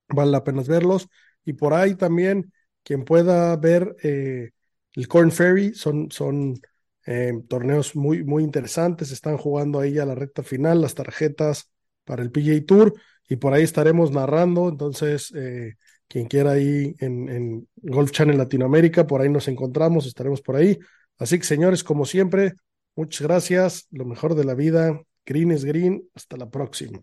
[0.08, 1.08] vale la pena verlos.
[1.44, 2.52] Y por ahí también,
[2.82, 4.50] quien pueda ver eh,
[4.96, 6.60] el Corn Ferry, son, son
[7.06, 9.12] eh, torneos muy, muy interesantes.
[9.12, 11.70] Están jugando ahí a la recta final las tarjetas
[12.04, 12.94] para el PGA Tour.
[13.28, 14.68] Y por ahí estaremos narrando.
[14.68, 15.74] Entonces, eh,
[16.08, 20.78] quien quiera ahí en, en, Golf Channel Latinoamérica, por ahí nos encontramos, estaremos por ahí.
[21.18, 22.54] Así que señores, como siempre,
[22.94, 27.00] muchas gracias, lo mejor de la vida, green es green, hasta la próxima.